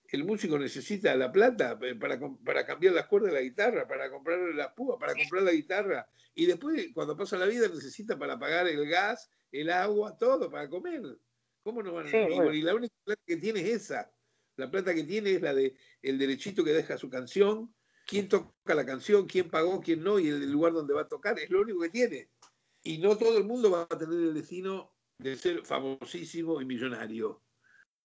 [0.10, 4.10] El músico necesita la plata eh, para, para cambiar las cuerdas de la guitarra, para
[4.10, 6.08] comprar la púa, para comprar la guitarra.
[6.34, 10.70] Y después, cuando pasa la vida, necesita para pagar el gas, el agua, todo, para
[10.70, 11.02] comer.
[11.62, 14.12] ¿Cómo no van a Y la única plata que tiene es esa.
[14.56, 18.74] La plata que tiene es la de el derechito que deja su canción, quién toca
[18.74, 21.38] la canción, quién pagó, quién no, y el lugar donde va a tocar.
[21.38, 22.30] Es lo único que tiene.
[22.84, 27.44] Y no todo el mundo va a tener el destino de ser famosísimo y millonario.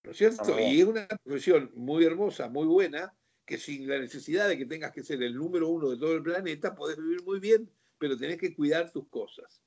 [0.04, 0.58] ¿No es cierto?
[0.58, 4.92] Y es una profesión muy hermosa, muy buena, que sin la necesidad de que tengas
[4.92, 8.38] que ser el número uno de todo el planeta, podés vivir muy bien, pero tenés
[8.38, 9.62] que cuidar tus cosas.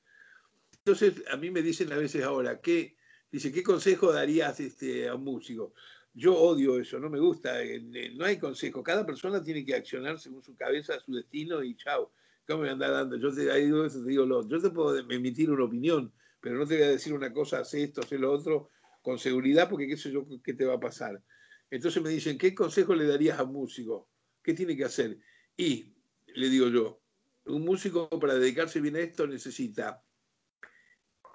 [0.78, 2.96] Entonces, a mí me dicen a veces ahora, ¿qué,
[3.30, 5.72] dice, ¿qué consejo darías este, a un músico?
[6.12, 8.82] Yo odio eso, no me gusta, eh, eh, no hay consejo.
[8.82, 12.12] Cada persona tiene que accionar según su cabeza, su destino y chao.
[12.46, 13.16] ¿Cómo me anda dando?
[13.16, 16.66] Yo te digo eso, te digo lo Yo te puedo emitir una opinión, pero no
[16.66, 18.70] te voy a decir una cosa, haz esto, haz lo otro,
[19.06, 21.22] con seguridad, porque qué sé yo qué te va a pasar.
[21.70, 24.08] Entonces me dicen, ¿qué consejo le darías a un músico?
[24.42, 25.16] ¿Qué tiene que hacer?
[25.56, 25.94] Y
[26.26, 27.00] le digo yo,
[27.44, 30.02] un músico para dedicarse bien a esto necesita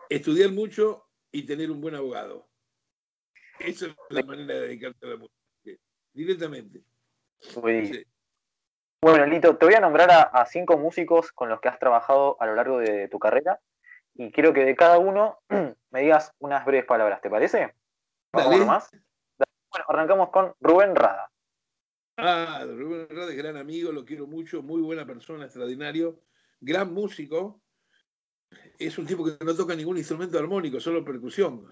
[0.10, 2.50] estudiar mucho y tener un buen abogado.
[3.58, 6.84] Esa es la manera de dedicarse a la música, directamente.
[9.02, 12.48] Bueno, Lito, te voy a nombrar a, cinco músicos con los que has trabajado a
[12.48, 13.62] lo largo de tu carrera
[14.22, 15.40] y quiero que de cada uno
[15.92, 17.74] me digas unas breves palabras, ¿te parece?
[18.32, 18.90] ¿Vamos más?
[18.92, 21.32] Bueno, arrancamos con Rubén Rada.
[22.18, 26.22] Ah, Rubén Rada es gran amigo, lo quiero mucho, muy buena persona, extraordinario,
[26.60, 27.62] gran músico.
[28.78, 31.66] Es un tipo que no toca ningún instrumento armónico, solo percusión.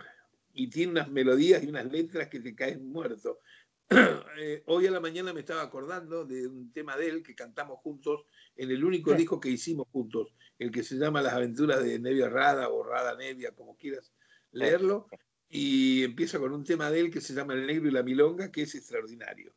[0.51, 3.41] Y tiene unas melodías y unas letras que te caen muerto.
[4.41, 7.79] Eh, hoy a la mañana me estaba acordando de un tema de él que cantamos
[7.79, 8.21] juntos
[8.55, 12.29] en el único disco que hicimos juntos, el que se llama Las aventuras de Nevia
[12.29, 14.13] Rada o Rada Nevia, como quieras
[14.51, 15.07] leerlo,
[15.49, 18.49] y empieza con un tema de él que se llama El Negro y la Milonga,
[18.49, 19.53] que es extraordinario.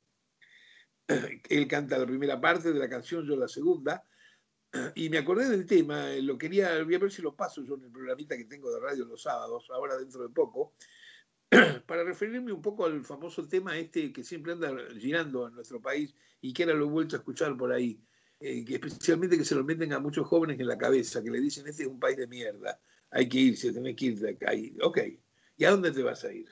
[1.48, 4.04] Él canta la primera parte de la canción, yo la segunda,
[4.96, 7.84] y me acordé del tema, lo quería, voy a ver si lo paso yo en
[7.84, 10.74] el programita que tengo de radio los sábados, ahora dentro de poco,
[11.86, 16.14] para referirme un poco al famoso tema este que siempre anda girando en nuestro país
[16.40, 18.00] y que ahora lo he vuelto a escuchar por ahí,
[18.40, 21.40] eh, que especialmente que se lo meten a muchos jóvenes en la cabeza, que le
[21.40, 22.80] dicen, este es un país de mierda,
[23.10, 24.54] hay que irse, tenés que ir de acá.
[24.54, 24.98] Y, ok,
[25.56, 26.48] ¿y a dónde te vas a ir?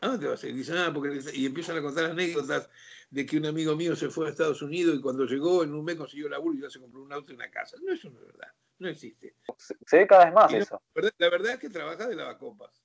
[0.00, 0.54] ¿A dónde te vas a ir?
[0.54, 1.20] Dicen, ah, porque...
[1.34, 2.70] Y empiezan a contar anécdotas
[3.10, 5.84] de que un amigo mío se fue a Estados Unidos y cuando llegó en un
[5.84, 7.76] mes consiguió laburo y ya se compró un auto y una casa.
[7.82, 8.48] No, eso no es verdad,
[8.78, 9.34] no existe.
[9.58, 10.80] Se ve cada vez más eso.
[11.18, 12.84] La verdad es que trabaja de lavacopas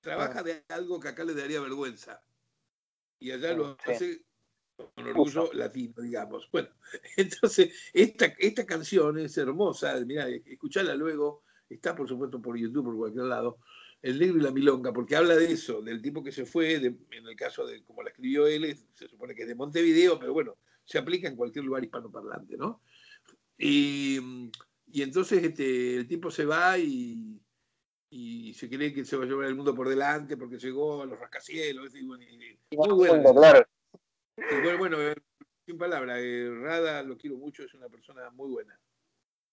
[0.00, 2.22] trabaja de algo que acá le daría vergüenza.
[3.18, 4.24] Y allá lo hace
[4.76, 6.48] con orgullo latino, digamos.
[6.52, 6.68] Bueno,
[7.16, 12.96] entonces, esta, esta canción es hermosa, mira, escuchala luego, está por supuesto por YouTube, por
[12.96, 13.58] cualquier lado,
[14.02, 16.96] El Negro y la Milonga, porque habla de eso, del tipo que se fue, en
[17.10, 20.56] el caso de como la escribió él, se supone que es de Montevideo, pero bueno,
[20.84, 22.80] se aplica en cualquier lugar hispanoparlante, ¿no?
[23.58, 24.20] Y,
[24.86, 27.40] y entonces este, el tipo se va y,
[28.10, 31.06] y se cree que se va a llevar el mundo por delante porque llegó a
[31.06, 31.94] los rascacielos.
[31.94, 32.18] Y, muy
[32.70, 33.34] bueno.
[33.34, 33.66] Claro.
[34.36, 35.14] bueno, bueno, eh,
[35.66, 38.78] sin palabras, eh, Rada lo quiero mucho, es una persona muy buena.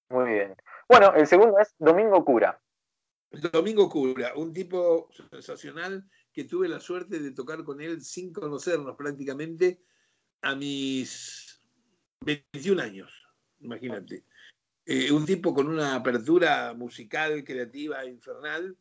[0.10, 0.56] Muy bien.
[0.88, 2.62] Bueno, el segundo es Domingo Cura.
[3.52, 8.96] Domingo Cura, un tipo sensacional que tuve la suerte de tocar con él sin conocernos
[8.96, 9.82] prácticamente
[10.42, 11.62] a mis
[12.22, 13.12] 21 años,
[13.60, 14.24] imagínate.
[14.88, 18.78] Eh, un tipo con una apertura musical, creativa, infernal.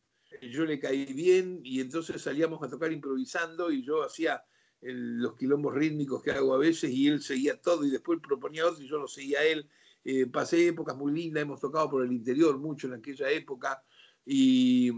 [0.51, 4.43] Yo le caí bien y entonces salíamos a tocar improvisando y yo hacía
[4.81, 8.83] los quilombos rítmicos que hago a veces y él seguía todo y después proponía otro
[8.83, 9.67] y yo lo seguía él.
[10.03, 13.81] Eh, pasé épocas muy lindas, hemos tocado por el interior mucho en aquella época
[14.23, 14.91] y,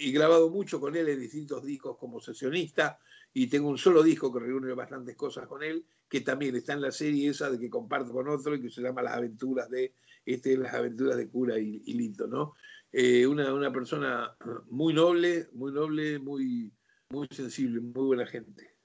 [0.00, 2.98] y, grabado mucho con él en distintos discos como sesionista
[3.32, 6.82] y tengo un solo disco que reúne bastantes cosas con él que también está en
[6.82, 9.94] la serie esa de que comparto con otro y que se llama Las aventuras de
[10.24, 12.54] este, las aventuras de cura y, Lito, ¿no?
[12.92, 14.36] Eh, una, persona
[14.70, 16.72] muy noble, muy noble, muy,
[17.10, 18.76] muy sensible, muy buena gente.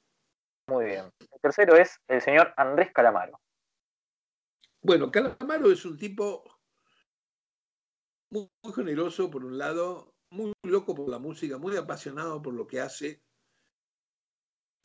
[0.67, 1.05] Muy bien.
[1.19, 3.39] El tercero es el señor Andrés Calamaro.
[4.81, 6.43] Bueno, Calamaro es un tipo
[8.31, 12.67] muy, muy, generoso, por un lado, muy loco por la música, muy apasionado por lo
[12.67, 13.21] que hace.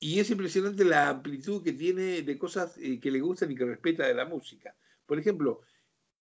[0.00, 3.64] Y es impresionante la amplitud que tiene de cosas eh, que le gustan y que
[3.64, 4.76] respeta de la música.
[5.06, 5.62] Por ejemplo,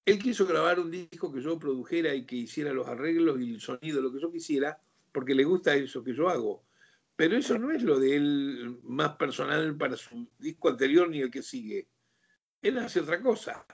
[0.06, 3.62] él quiso grabar un disco que yo produjera y que hiciera los arreglos y el
[3.62, 4.80] sonido, lo que yo quisiera,
[5.12, 6.66] porque le gusta eso que yo hago.
[7.16, 11.32] Pero eso no es lo de él más personal para su disco anterior ni el
[11.32, 11.88] que sigue.
[12.62, 13.66] Él hace otra cosa.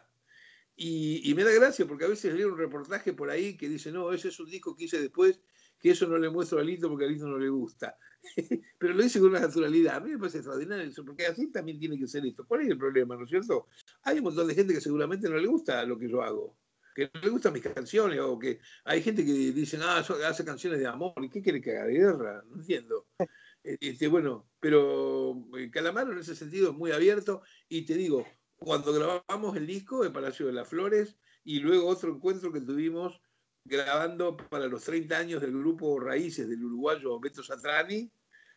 [0.76, 4.14] Y, me da gracia porque a veces leo un reportaje por ahí que dice, no,
[4.14, 5.42] ese es un disco que hice después,
[5.80, 7.98] que eso no le muestro a Lito porque a Lito no le gusta.
[8.78, 9.96] Pero lo dice con una naturalidad.
[9.96, 12.46] A mí me parece extraordinario eso, porque así también tiene que ser esto.
[12.46, 13.68] ¿Cuál es el problema, no es cierto?
[14.04, 16.58] Hay un montón de gente que seguramente no le gusta lo que yo hago,
[16.94, 20.80] que no le gustan mis canciones, o que hay gente que dice, ah, hace canciones
[20.80, 22.44] de amor, ¿y qué quiere que haga guerra?
[22.48, 23.08] No entiendo.
[23.62, 28.26] Este, bueno, pero eh, Calamaro en ese sentido es muy abierto y te digo,
[28.56, 33.22] cuando grabamos el disco de Palacio de las Flores y luego otro encuentro que tuvimos
[33.70, 38.12] grabando para los 30 años del grupo Raíces del uruguayo Beto Satrani,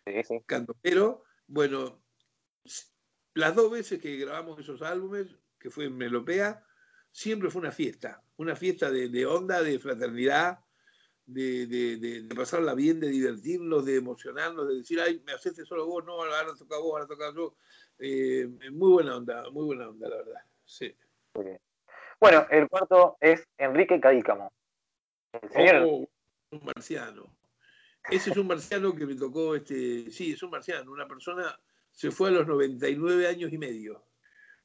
[0.04, 1.24] sí, cantopero.
[1.46, 2.02] Bueno,
[3.34, 6.64] las dos veces que grabamos esos álbumes, que fue en Melopea,
[7.10, 10.58] siempre fue una fiesta, una fiesta de, onda, de fraternidad,
[11.24, 16.04] de, de, pasarla bien, de divertirnos, de emocionarnos, de decir, ay, me haces solo vos,
[16.04, 17.56] no, ahora toca vos, ahora toca yo.
[17.98, 20.40] Eh, muy buena onda, muy buena onda, la verdad.
[20.64, 20.94] Sí.
[22.18, 24.52] Bueno, el cuarto es Enrique Cadícamo.
[25.32, 26.08] Oh,
[26.50, 27.36] un marciano.
[28.10, 31.58] Ese es un marciano que me tocó, este, sí, es un marciano, una persona
[31.92, 34.04] se fue a los 99 años y medio.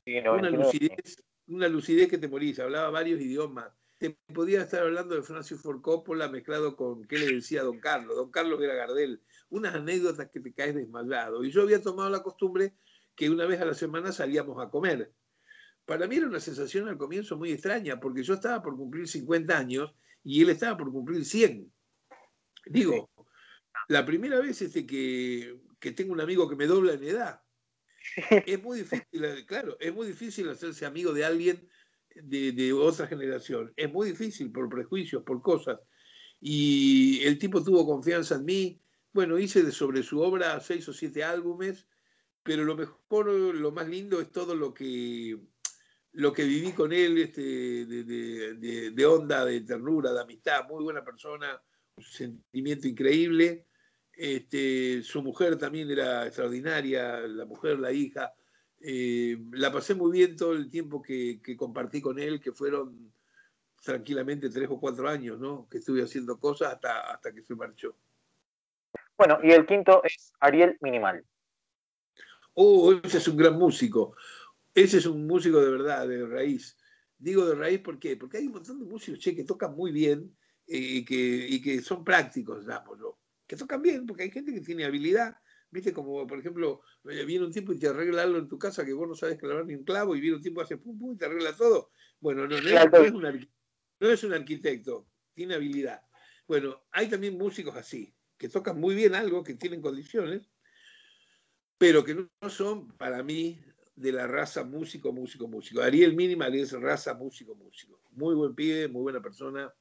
[0.06, 3.72] una, lucidez, una lucidez que te morís, hablaba varios idiomas.
[3.98, 8.16] Te podía estar hablando de Francis Ford Coppola mezclado con qué le decía Don Carlos.
[8.16, 9.22] Don Carlos era Gardel.
[9.50, 11.44] Unas anécdotas que te caes desmayado.
[11.44, 12.74] Y yo había tomado la costumbre
[13.16, 15.12] que una vez a la semana salíamos a comer.
[15.86, 19.58] Para mí era una sensación al comienzo muy extraña, porque yo estaba por cumplir 50
[19.58, 19.96] años
[20.28, 21.72] y él estaba por cumplir 100.
[22.66, 23.10] Digo,
[23.88, 27.42] la primera vez este que, que tengo un amigo que me dobla en edad.
[28.46, 31.70] Es muy difícil, claro, es muy difícil hacerse amigo de alguien
[32.14, 33.72] de, de, otra generación.
[33.78, 35.80] Es muy difícil por prejuicios, por cosas.
[36.42, 38.82] Y el tipo tuvo confianza en mí.
[39.14, 41.88] Bueno, hice sobre su obra seis o siete álbumes
[42.48, 45.38] pero lo mejor, lo más lindo es todo lo que,
[46.14, 51.62] lo que viví con él, este, de, onda, de ternura, de amistad, muy buena persona,
[51.96, 53.68] un sentimiento increíble.
[54.14, 58.34] Este, su mujer también era extraordinaria, la mujer, la hija.
[58.80, 63.14] Eh, la pasé muy bien todo el tiempo que, compartí con él, que fueron
[63.84, 65.68] tranquilamente tres o cuatro años, ¿no?
[65.70, 67.96] Que estuve haciendo cosas hasta, hasta que se marchó.
[69.18, 71.24] Bueno, y el quinto es Ariel Minimal
[72.58, 74.16] oh, ese es un gran músico,
[74.78, 76.78] ese es un músico de verdad, de raíz.
[77.18, 78.16] Digo de raíz ¿por qué?
[78.16, 81.60] porque hay un montón de músicos che, que tocan muy bien eh, y, que, y
[81.64, 85.36] que son prácticos, digámoslo, que tocan bien, porque hay gente que tiene habilidad.
[85.72, 88.86] Viste, como por ejemplo, eh, viene un tiempo y te arregla algo en tu casa
[88.86, 91.14] que vos no sabes clavar ni un clavo, y viene un tiempo hace pum pum
[91.16, 91.90] y te arregla todo.
[92.20, 93.50] Bueno, no, es, un,
[94.00, 96.04] no es un arquitecto, tiene habilidad.
[96.48, 100.48] Bueno, hay también músicos así, que tocan muy bien algo, que tienen condiciones,
[101.80, 103.60] pero que no son para mí
[103.98, 105.82] de la raza músico, músico, músico.
[105.82, 108.00] Ariel Minimal es raza músico, músico.
[108.12, 109.74] Muy buen pibe, muy buena persona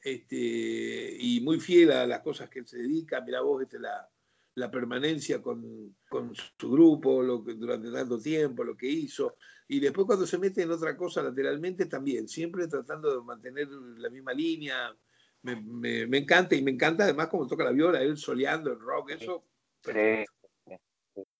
[0.00, 3.20] este, y muy fiel a las cosas que él se dedica.
[3.20, 4.08] Mira vos este, la,
[4.54, 9.34] la permanencia con, con, su grupo lo que, durante tanto tiempo, lo que hizo.
[9.66, 14.10] Y después cuando se mete en otra cosa lateralmente también, siempre tratando de mantener la
[14.10, 14.96] misma línea.
[15.42, 18.78] Me, me, me encanta y me encanta además como toca la viola, él soleando el
[18.78, 19.42] rock, eso.
[19.82, 20.24] Sí.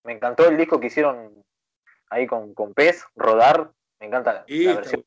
[0.02, 1.44] Me encantó el disco que hicieron
[2.10, 3.72] ahí con, con Pez, Rodar.
[3.98, 5.04] Me encanta la, versión.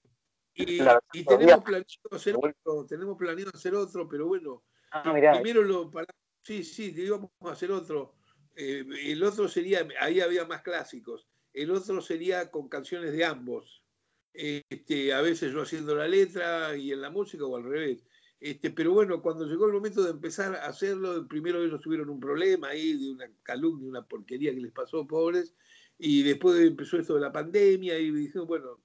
[0.55, 4.63] Y, tenemos, planeado hacer otro, tenemos planeado hacer otro, pero bueno.
[4.91, 6.05] Ah, primero lo para,
[6.43, 8.15] Sí, sí, íbamos a hacer otro.
[8.55, 11.27] Eh, el otro sería, ahí había más clásicos.
[11.53, 13.81] El otro sería con canciones de ambos.
[14.33, 18.05] Este, a veces yo haciendo la letra y en la música o al revés.
[18.39, 22.19] Este, pero bueno, cuando llegó el momento de empezar a hacerlo, primero ellos tuvieron un
[22.19, 25.55] problema ahí de una calumnia, una porquería que les pasó, pobres,
[25.97, 28.79] y después empezó esto de la pandemia y dijeron, bueno,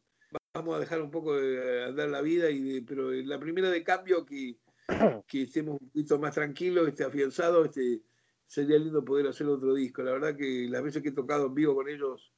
[0.55, 4.25] vamos a dejar un poco de andar la vida, y pero la primera de cambio
[4.25, 4.57] que,
[5.27, 8.03] que estemos un poquito más tranquilos, este, afianzados, este,
[8.47, 10.03] sería lindo poder hacer otro disco.
[10.03, 12.33] La verdad que las veces que he tocado en vivo con ellos,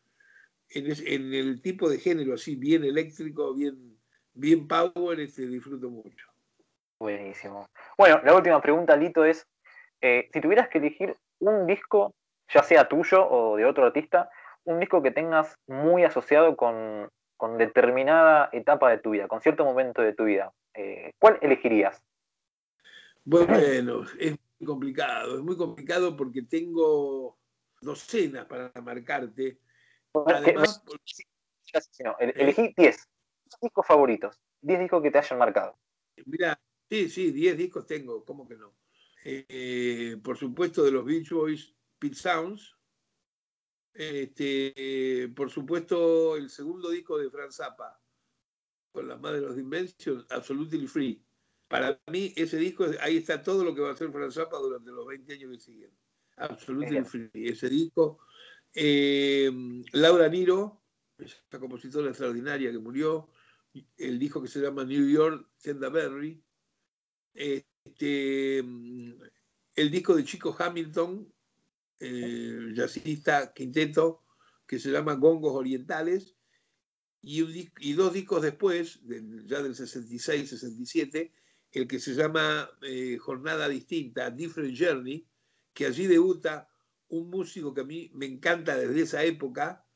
[0.69, 3.99] en, en el tipo de género así, bien eléctrico, bien,
[4.33, 6.27] bien power, este, disfruto mucho.
[6.99, 7.67] Buenísimo.
[7.97, 9.47] Bueno, la última pregunta, Lito, es,
[10.01, 12.15] eh, si tuvieras que elegir un disco,
[12.53, 14.29] ya sea tuyo o de otro artista,
[14.65, 17.11] un disco que tengas muy asociado con,
[17.59, 22.05] determinada etapa de tu vida, con cierto momento de tu vida, eh, ¿cuál elegirías?
[23.25, 27.39] Bueno, es muy complicado, es muy complicado porque tengo
[27.81, 29.59] docenas para marcarte.
[30.27, 30.83] Además,
[32.19, 33.09] elegí 10
[33.63, 35.79] discos favoritos, 10 discos que te hayan marcado.
[36.27, 38.75] Mira, Sí, sí, 10 discos tengo, ¿cómo que no?
[39.25, 42.77] Eh, por supuesto, de los Beach Boys, Pete Sounds.
[43.93, 48.01] Este, por supuesto, el segundo disco de Franz Zappa,
[48.93, 51.25] con la madre de los Dimensions, Absolutely Free.
[51.69, 54.91] Para mí, ese disco, ahí está todo lo que va a hacer Franz Zappa durante
[54.91, 55.91] los 20 años que siguen.
[56.37, 57.31] Absolutely Free.
[57.35, 58.21] Ese disco.
[58.75, 59.51] Eh,
[59.93, 60.83] Laura Niro,
[61.19, 63.29] esta compositora extraordinaria que murió,
[63.97, 66.43] el disco que se llama New York, Senda Berry.
[67.35, 71.33] Este, el disco de Chico Hamilton,
[72.01, 74.25] eh, jazzista quinteto,
[74.67, 76.37] que se llama Gongos Orientales,
[77.23, 79.01] y, y dos discos después,
[79.45, 81.33] ya del 66-67,
[81.73, 85.29] el que se llama eh, Jornada Distinta, Different Journey,
[85.73, 86.69] que allí debuta
[87.09, 89.87] un músico que a mí me encanta desde esa época,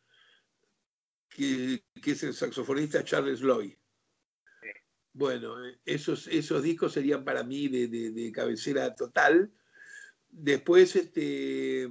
[1.28, 3.74] que, es el saxofonista Charles Lloyd.
[5.12, 9.52] Bueno, esos, esos discos serían para mí de, de cabecera total.
[10.36, 11.88] Después, este,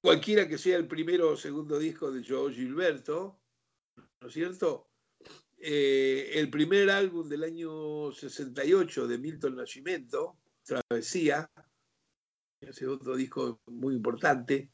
[0.00, 3.38] cualquiera que sea el primero o segundo disco de Joe Gilberto,
[4.20, 4.88] ¿no es cierto?
[5.58, 11.50] Eh, el primer álbum del año 68 de Milton Nascimento, Travesía,
[12.58, 14.72] ese otro disco muy importante,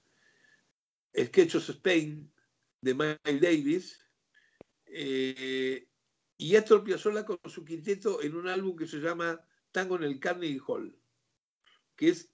[1.13, 2.33] Sketch of Spain,
[2.81, 4.07] de Miles Davis,
[4.87, 5.89] eh,
[6.39, 10.21] y Astor Piazzolla con su quinteto en un álbum que se llama Tango en el
[10.21, 10.97] Carnegie Hall,
[11.97, 12.31] que es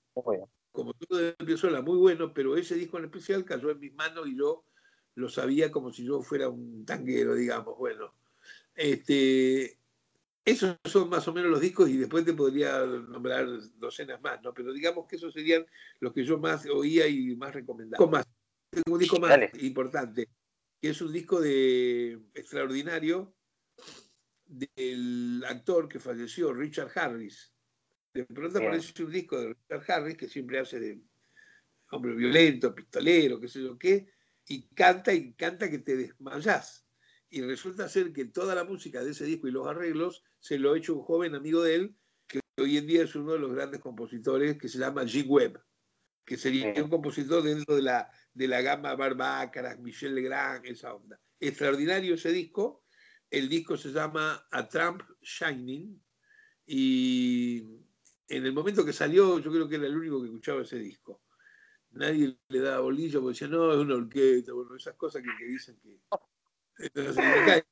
[0.72, 4.26] como todo de Piazzolla, muy bueno, pero ese disco en especial cayó en mis manos
[4.28, 4.64] y yo
[5.14, 7.76] lo sabía como si yo fuera un tanguero, digamos.
[7.76, 8.14] Bueno,
[8.74, 9.78] este,
[10.44, 13.46] esos son más o menos los discos y después te podría nombrar
[13.76, 14.54] docenas más, ¿no?
[14.54, 15.66] Pero digamos que esos serían
[15.98, 18.06] los que yo más oía y más recomendaba.
[18.06, 18.26] Más,
[18.70, 20.28] tengo un disco más importante,
[20.80, 23.34] que es un disco de extraordinario
[24.46, 27.52] del actor que falleció, Richard Harris.
[28.12, 31.00] De pronto aparece un disco de Richard Harris que siempre hace de
[31.92, 34.12] hombre violento, pistolero, qué sé yo qué,
[34.46, 36.86] y canta y canta que te desmayás.
[37.28, 40.72] Y resulta ser que toda la música de ese disco y los arreglos se lo
[40.72, 41.96] ha hecho un joven amigo de él,
[42.26, 45.24] que hoy en día es uno de los grandes compositores, que se llama G.
[45.26, 45.62] Webb,
[46.24, 51.20] que sería un compositor dentro de la, de la gama Barbácaras, Michel Legrand, esa onda.
[51.38, 52.84] Extraordinario ese disco.
[53.30, 56.02] El disco se llama A Trump Shining
[56.66, 57.80] y
[58.30, 61.20] en el momento que salió yo creo que era el único que escuchaba ese disco
[61.92, 65.78] nadie le daba bolillo porque decía, no, es una orquesta, bueno, esas cosas que, dicen
[65.80, 66.00] que.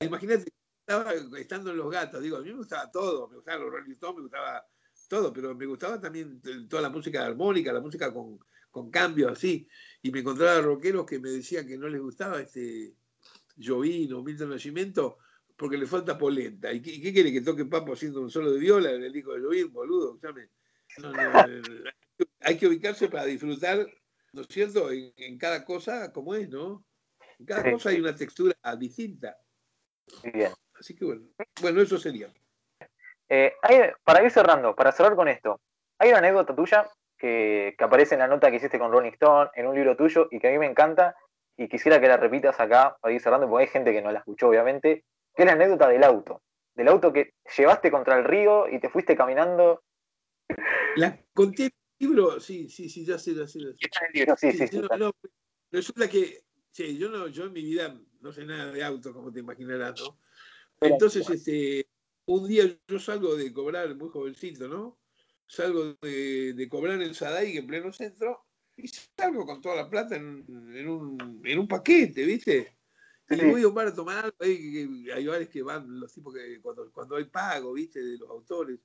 [0.01, 3.71] imagínate, estaba estando en los gatos, digo, a mí me gustaba todo, me gustaba los
[3.71, 4.67] Rolling Stones, me gustaba
[5.09, 8.39] todo, pero me gustaba también toda la música armónica, la música con,
[8.71, 9.69] con cambios así,
[10.03, 12.95] y me encontraba rockeros que me decían que no les gustaba este
[13.63, 15.19] Jovino, Milton Nacimiento,
[15.59, 16.73] porque le falta polenta.
[16.73, 19.43] ¿Y qué, quiere que toque Papo haciendo un solo de viola en el disco de
[19.43, 20.19] Jovino, boludo?
[22.41, 23.87] hay que ubicarse para disfrutar
[24.33, 24.91] ¿no es cierto?
[24.91, 26.85] En, cada cosa como es, ¿no?
[27.39, 29.37] En cada cosa hay una textura distinta.
[30.33, 30.53] Bien.
[30.75, 31.27] Así que bueno,
[31.61, 32.33] bueno, eso sería.
[33.29, 33.55] Eh,
[34.05, 35.61] para ir cerrando, para cerrar con esto,
[35.99, 36.89] hay una anécdota tuya
[37.19, 40.39] que, aparece en la nota que hiciste con Rolling Stone, en un libro tuyo, y
[40.39, 41.17] que a mí me encanta,
[41.57, 44.21] y quisiera que la repitas acá para ir cerrando, porque hay gente que no la
[44.21, 45.05] escuchó, obviamente,
[45.39, 46.43] que es la anécdota del auto.
[46.75, 49.85] Del auto que llevaste contra el río y te fuiste caminando.
[50.97, 51.71] La conté
[52.01, 53.61] libro, sí, sí, sí, ya sé, ya sé.
[53.61, 54.81] sí, sí, sí,
[55.71, 59.31] resulta que, sí, yo, no, yo en mi vida no sé nada de auto, como
[59.31, 60.19] te imaginarás, ¿no?
[60.81, 61.87] Entonces, este,
[62.27, 64.99] un día yo salgo de cobrar, muy jovencito, ¿no?
[65.47, 68.45] Salgo de, cobrar en Sadai, en pleno centro,
[68.77, 72.78] y salgo con toda la plata en, un, en un paquete, ¿viste?
[73.31, 76.91] Y voy a un a tomar algo, hay, hay que van los tipos que cuando,
[76.93, 78.03] cuando hay pago, ¿viste?
[78.03, 78.81] De los autores.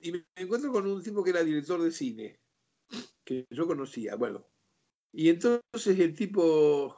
[0.00, 2.40] Y me encuentro con un tipo que era director de cine
[3.24, 4.14] que yo conocía.
[4.14, 4.46] Bueno,
[5.12, 6.96] y entonces el tipo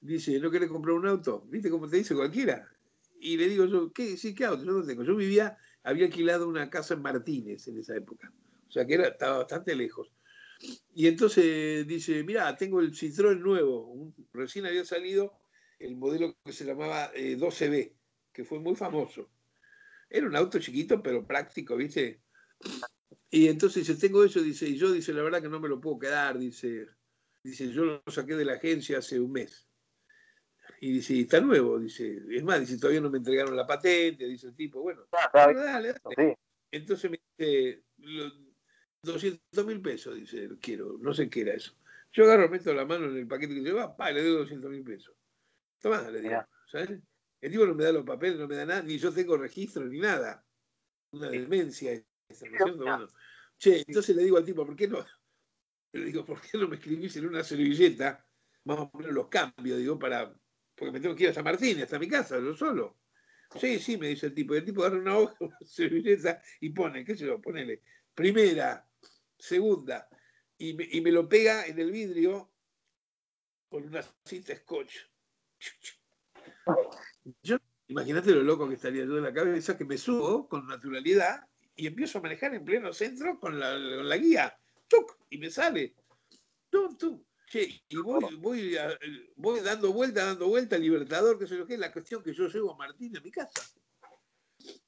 [0.00, 1.46] dice, ¿no querés comprar un auto?
[1.48, 2.70] ¿Viste cómo te dice cualquiera?
[3.18, 4.18] Y le digo yo, ¿qué?
[4.18, 4.64] Sí, ¿qué auto?
[4.64, 5.02] Yo no tengo.
[5.02, 8.32] Yo vivía, había alquilado una casa en Martínez en esa época.
[8.68, 10.12] O sea que era, estaba bastante lejos.
[10.94, 14.12] Y entonces dice, mira, tengo el Citroën nuevo.
[14.32, 15.32] recién había salido
[15.78, 17.96] el modelo que se llamaba 12B, eh,
[18.32, 19.30] que fue muy famoso.
[20.08, 22.22] Era un auto chiquito, pero práctico, ¿viste?
[23.30, 25.80] Y entonces dice, tengo eso, dice, y yo dice, la verdad que no me lo
[25.80, 26.86] puedo quedar, dice,
[27.42, 29.66] dice, yo lo saqué de la agencia hace un mes.
[30.80, 34.48] Y dice, está nuevo, dice, es más, dice, todavía no me entregaron la patente, dice
[34.48, 36.36] el tipo, bueno, ah, dale, dale.
[36.70, 37.82] Entonces me dice,
[39.02, 41.72] 200 mil pesos, dice, quiero, no sé qué era eso.
[42.12, 44.82] Yo agarro, meto la mano en el paquete que lleva, pa, le doy 200 mil
[44.82, 45.14] pesos.
[45.80, 47.00] Tomá, le digo, ¿sabes?
[47.40, 49.84] El tipo no me da los papeles, no me da nada, ni yo tengo registro
[49.84, 50.44] ni nada.
[51.12, 51.92] Una demencia
[53.58, 55.04] che, entonces le digo al tipo, ¿por qué no?
[55.92, 58.26] Le digo, ¿por qué no me escribís en una servilleta
[58.64, 59.78] más o menos los cambios?
[59.78, 60.34] Digo, para,
[60.74, 62.98] porque me tengo que ir a San Martín, hasta mi casa, yo solo.
[63.58, 64.54] Sí, sí, me dice el tipo.
[64.54, 67.82] El tipo agarra una hoja, una servilleta y pone, qué sé yo, ponele,
[68.14, 68.86] primera,
[69.38, 70.08] segunda,
[70.58, 72.52] y me, y me lo pega en el vidrio
[73.68, 74.96] con una cinta scotch.
[77.42, 81.48] Yo, imagínate lo loco que estaría yo de la cabeza, que me subo con naturalidad
[81.74, 84.58] y empiezo a manejar en pleno centro con la, con la guía.
[84.88, 85.18] ¡Tuc!
[85.30, 85.94] Y me sale.
[86.70, 87.24] ¡Tum, tum!
[87.48, 88.98] Che, y voy, voy, a-
[89.36, 92.72] voy dando vuelta, dando vuelta, Libertador, que sé yo qué, la cuestión que yo llevo
[92.72, 93.62] a Martín a mi casa.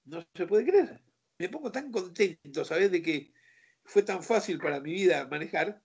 [0.05, 1.03] No se puede creer.
[1.39, 2.91] Me pongo tan contento, ¿sabes?
[2.91, 3.33] De que
[3.85, 5.81] fue tan fácil para mi vida manejar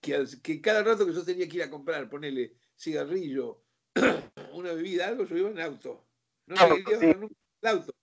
[0.00, 3.64] que, que cada rato que yo tenía que ir a comprar, ponerle cigarrillo,
[4.52, 6.04] una bebida, algo, yo iba en auto.
[6.46, 7.06] No me quería sí.
[7.06, 7.94] bajar nunca del auto.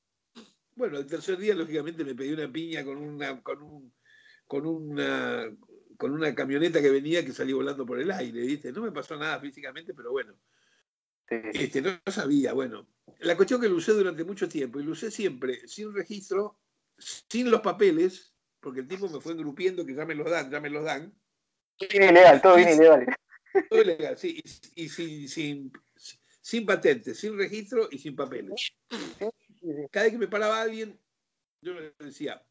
[0.76, 3.94] Bueno, el tercer día, lógicamente, me pedí una piña con una, con un,
[4.48, 5.50] con una,
[5.98, 8.72] con una camioneta que venía que salía volando por el aire, ¿viste?
[8.72, 10.36] No me pasó nada físicamente, pero bueno,
[11.30, 11.36] Sí.
[11.54, 12.88] este, no sabía, bueno.
[13.20, 16.58] La cuestión que lo usé durante mucho tiempo, y lo usé siempre, sin registro,
[16.98, 20.60] sin los papeles, porque el tipo me fue engrupiendo que ya me los dan, ya
[20.60, 21.14] me los dan,
[21.80, 23.06] Bien ilegal, todo bien ilegal.
[23.70, 24.42] Todo sí,
[24.76, 25.72] y, y sin, sin,
[26.42, 28.74] sin patente, sin registro y sin papeles.
[29.92, 31.00] Cada vez que me paraba alguien,
[31.62, 32.46] yo le decía,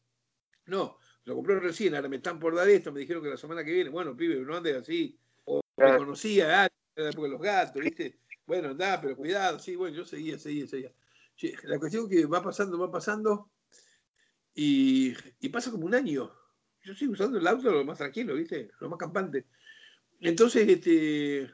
[0.65, 3.63] no, lo compré recién, ahora me están por dar esto, me dijeron que la semana
[3.63, 7.81] que viene, bueno, pibe, no andes así, o me conocía, ah, era de los gatos,
[7.81, 8.19] ¿viste?
[8.45, 10.93] Bueno, andá, pero cuidado, sí, bueno, yo seguía, seguía, seguía.
[11.63, 13.51] La cuestión que va pasando, va pasando,
[14.53, 16.31] y, y pasa como un año.
[16.83, 18.71] Yo sigo usando el auto lo más tranquilo, ¿viste?
[18.79, 19.45] Lo más campante.
[20.21, 21.49] Entonces, este,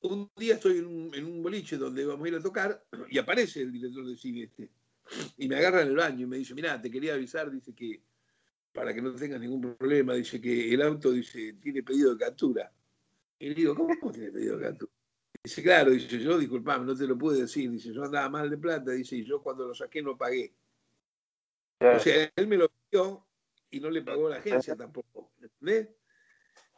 [0.00, 3.18] un día estoy en un, en un boliche donde vamos a ir a tocar y
[3.18, 4.70] aparece el director de cine este.
[5.36, 8.02] Y me agarra en el baño y me dice, mira, te quería avisar, dice que
[8.72, 12.72] para que no tengas ningún problema, dice que el auto dice, tiene pedido de captura.
[13.38, 14.92] Y le digo, ¿cómo tiene pedido de captura?
[15.44, 18.56] Dice, claro, dice, yo disculpame, no te lo pude decir, dice, yo andaba mal de
[18.56, 20.54] plata, dice, y yo cuando lo saqué no pagué.
[21.80, 23.26] O sea, él me lo pidió
[23.70, 25.32] y no le pagó a la agencia tampoco.
[25.40, 25.88] ¿Entendés?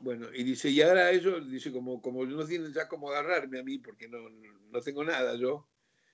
[0.04, 3.62] Bueno, y dice, y ahora ellos, dice, como, como no tienen ya cómo agarrarme a
[3.62, 5.66] mí, porque no, no tengo nada yo,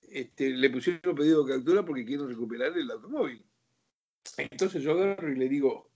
[0.02, 3.44] este, le pusieron pedido de captura porque quieren recuperar el automóvil.
[4.36, 5.90] Entonces yo agarro y le digo,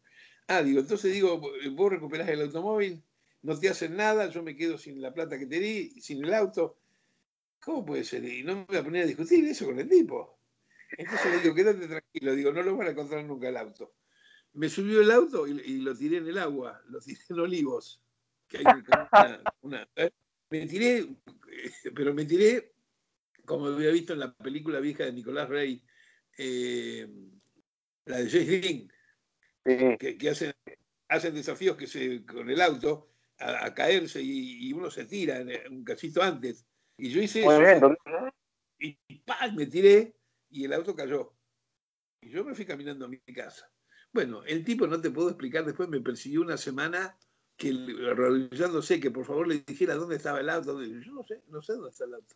[0.49, 3.01] ah, digo, entonces digo, vos recuperás el automóvil,
[3.42, 6.34] no te hacen nada, yo me quedo sin la plata que te di, sin el
[6.34, 6.76] auto.
[7.61, 8.24] ¿Cómo puede ser?
[8.24, 10.36] Y no me voy a poner a discutir eso con el tipo.
[10.99, 13.95] Entonces le digo, quédate tranquilo, digo, no lo van a encontrar nunca el auto.
[14.55, 18.00] Me subió el auto y, y lo tiré en el agua, lo tiré en olivos.
[18.48, 20.11] Que hay una- una- ¿eh?
[20.50, 22.72] Me tiré, eh, pero me tiré
[23.44, 25.84] como había visto en la película vieja de Nicolás Rey,
[26.38, 27.07] eh,
[28.07, 28.90] la de Dean,
[29.66, 29.96] Sí.
[29.98, 30.52] que, que hacen,
[31.09, 35.42] hacen desafíos que se, con el auto a, a caerse y, y uno se tira
[35.70, 36.66] un cachito antes.
[36.98, 38.34] Y yo hice Muy eso bien, doctor.
[38.78, 38.96] y
[39.26, 39.57] ¡pam!
[39.57, 40.14] me tiré
[40.50, 41.34] y el auto cayó.
[42.20, 43.70] Y yo me fui caminando a mi casa.
[44.14, 47.18] Bueno, el tipo, no te puedo explicar, después me persiguió una semana
[47.56, 47.70] que
[48.08, 50.80] arrodillándose que por favor le dijera dónde estaba el auto.
[50.80, 52.34] Yo no sé, no sé dónde está el auto.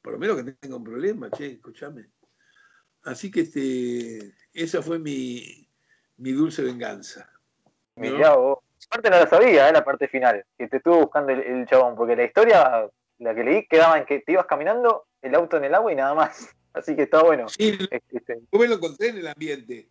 [0.00, 2.08] Por lo menos que tenga un problema, che, escúchame.
[3.02, 5.68] Así que este, esa fue mi,
[6.18, 7.28] mi dulce venganza.
[7.96, 8.02] ¿no?
[8.02, 8.60] Mirá vos.
[8.86, 9.72] Aparte no la sabía, ¿eh?
[9.72, 12.88] la parte final, que te estuvo buscando el, el chabón, porque la historia,
[13.18, 15.96] la que leí, quedaba en que te ibas caminando, el auto en el agua y
[15.96, 16.54] nada más.
[16.72, 17.48] Así que está bueno.
[17.48, 19.88] Sí, Este, yo me lo encontré en el ambiente.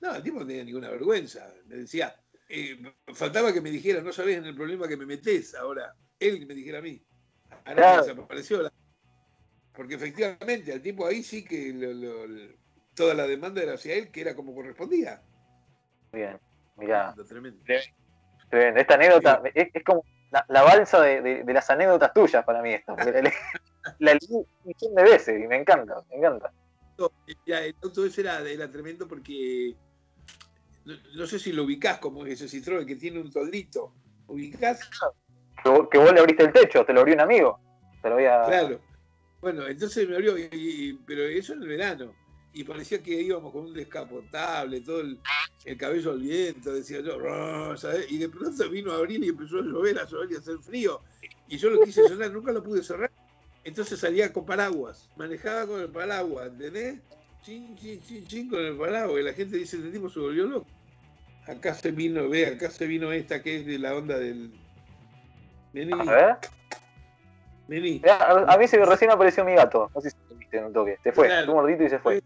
[0.00, 1.52] No, el tipo no tenía ninguna vergüenza.
[1.66, 2.14] Me decía,
[2.48, 2.76] eh,
[3.14, 5.94] faltaba que me dijera, no sabés en el problema que me metés ahora.
[6.20, 7.02] Él me dijera a mí.
[7.64, 8.02] Ahora Claro.
[8.04, 8.62] desapareció.
[8.62, 8.72] la-
[9.72, 12.54] Porque efectivamente, al tipo ahí sí que lo- lo-
[12.94, 15.22] toda la demanda era hacia él, que era como correspondía.
[16.12, 16.38] bien,
[16.76, 17.14] mirá.
[17.28, 17.62] Tremendo.
[18.50, 18.80] Tremendo.
[18.80, 22.60] Esta anécdota es, es como la, la balsa de, de- de las anécdotas tuyas para
[22.62, 22.96] mí esto,
[24.00, 26.52] la, leí- un millón de veces y me encanta, me encanta.
[26.98, 27.12] No,
[27.46, 29.76] ya, el auto ese era, era tremendo porque
[30.88, 33.92] no, no sé si lo ubicás como ese Citroën que tiene un toldito.
[34.26, 34.80] ¿Ubicás?
[35.62, 37.60] Que, vos- que vos le abriste el techo, te lo abrió un amigo.
[38.02, 38.42] Te lo había...
[38.46, 38.80] Claro.
[39.40, 42.12] Bueno, entonces me abrió, y- y- pero eso en el verano.
[42.52, 45.18] Y parecía que íbamos con un descapotable, todo el,
[45.64, 48.10] el cabello al viento, decía yo, ¿sabes?
[48.10, 51.00] y de pronto vino abril y empezó a llover, a llover y a hacer frío.
[51.48, 53.10] Y yo lo quise cerrar, nunca lo pude cerrar.
[53.64, 57.00] Entonces salía con paraguas, manejaba con el paraguas, ¿entendés?
[57.42, 59.20] Chin, chin, chin, chin con el paraguas.
[59.20, 60.66] Y la gente dice, este tipo se volvió loco.
[61.48, 64.52] Acá se vino, ve, acá se vino esta que es de la onda del.
[65.72, 66.36] Vení, A ver.
[67.66, 68.00] vení.
[68.02, 69.90] Mirá, A, a mí se, recién apareció mi gato.
[69.94, 70.98] No sé si lo viste en un toque.
[71.02, 71.48] Se fue, Claro.
[71.52, 72.22] un mordito y se fue.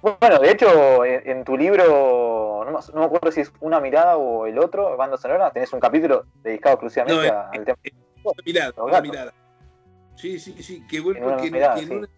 [0.00, 3.80] Bueno, de hecho, en, en tu libro, no, me- no me acuerdo si es una
[3.80, 7.78] mirada o el otro, Banda Sonora, tenés un capítulo dedicado exclusivamente No, al tema.
[8.22, 9.34] Una mirada, una mirada.
[10.14, 11.94] Sí, sí, sí, que bueno, En porque mirada, que en sí.
[11.94, 12.08] una,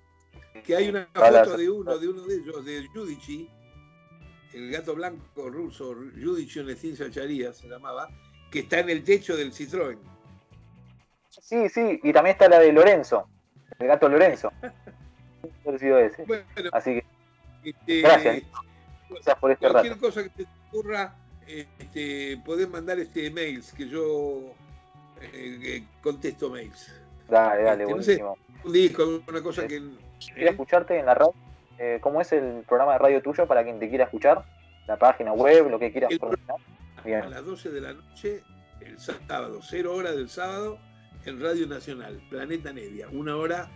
[0.63, 3.49] que hay una foto de uno, de uno de ellos, de Judici,
[4.53, 8.09] el gato blanco ruso, Judici Onestin Sacharía se llamaba,
[8.51, 9.99] que está en el techo del Citroën.
[11.29, 13.29] Sí, sí, y también está la de Lorenzo,
[13.79, 14.53] el gato Lorenzo.
[15.65, 16.25] ese.
[16.25, 17.05] Bueno, Así que.
[17.63, 18.43] Este, gracias.
[19.09, 21.15] Gracias por este cualquier cosa que te ocurra,
[21.47, 24.55] este, podés mandar este mails que yo
[25.21, 26.93] eh, contesto mails.
[27.29, 28.39] Dale, dale, este, buenísimo.
[28.65, 29.83] un disco, alguna cosa que.
[30.35, 31.35] Quiero escucharte en la radio.
[31.83, 34.45] Eh, ¿Cómo es el programa de radio tuyo para quien te quiera escuchar?
[34.87, 36.13] La página web, lo que quieras.
[36.23, 38.43] A las 12 de la noche,
[38.83, 40.79] el sábado, cero hora del sábado,
[41.25, 43.09] en Radio Nacional, Planeta Nevia.
[43.11, 43.71] Una hora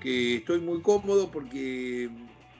[0.00, 2.08] que estoy muy cómodo porque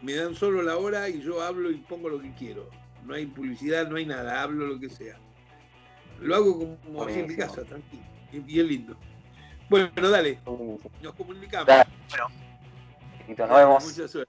[0.02, 2.68] me dan solo la hora y yo hablo y pongo lo que quiero.
[3.04, 5.16] No hay publicidad, no hay nada, hablo lo que sea.
[6.20, 8.02] Lo hago como así en mi casa, tranquilo.
[8.32, 8.96] Y es lindo.
[9.68, 10.40] Bueno, dale,
[11.02, 11.66] nos comunicamos.
[11.68, 13.84] Bueno, nos vemos.
[13.84, 14.25] Mucha suerte.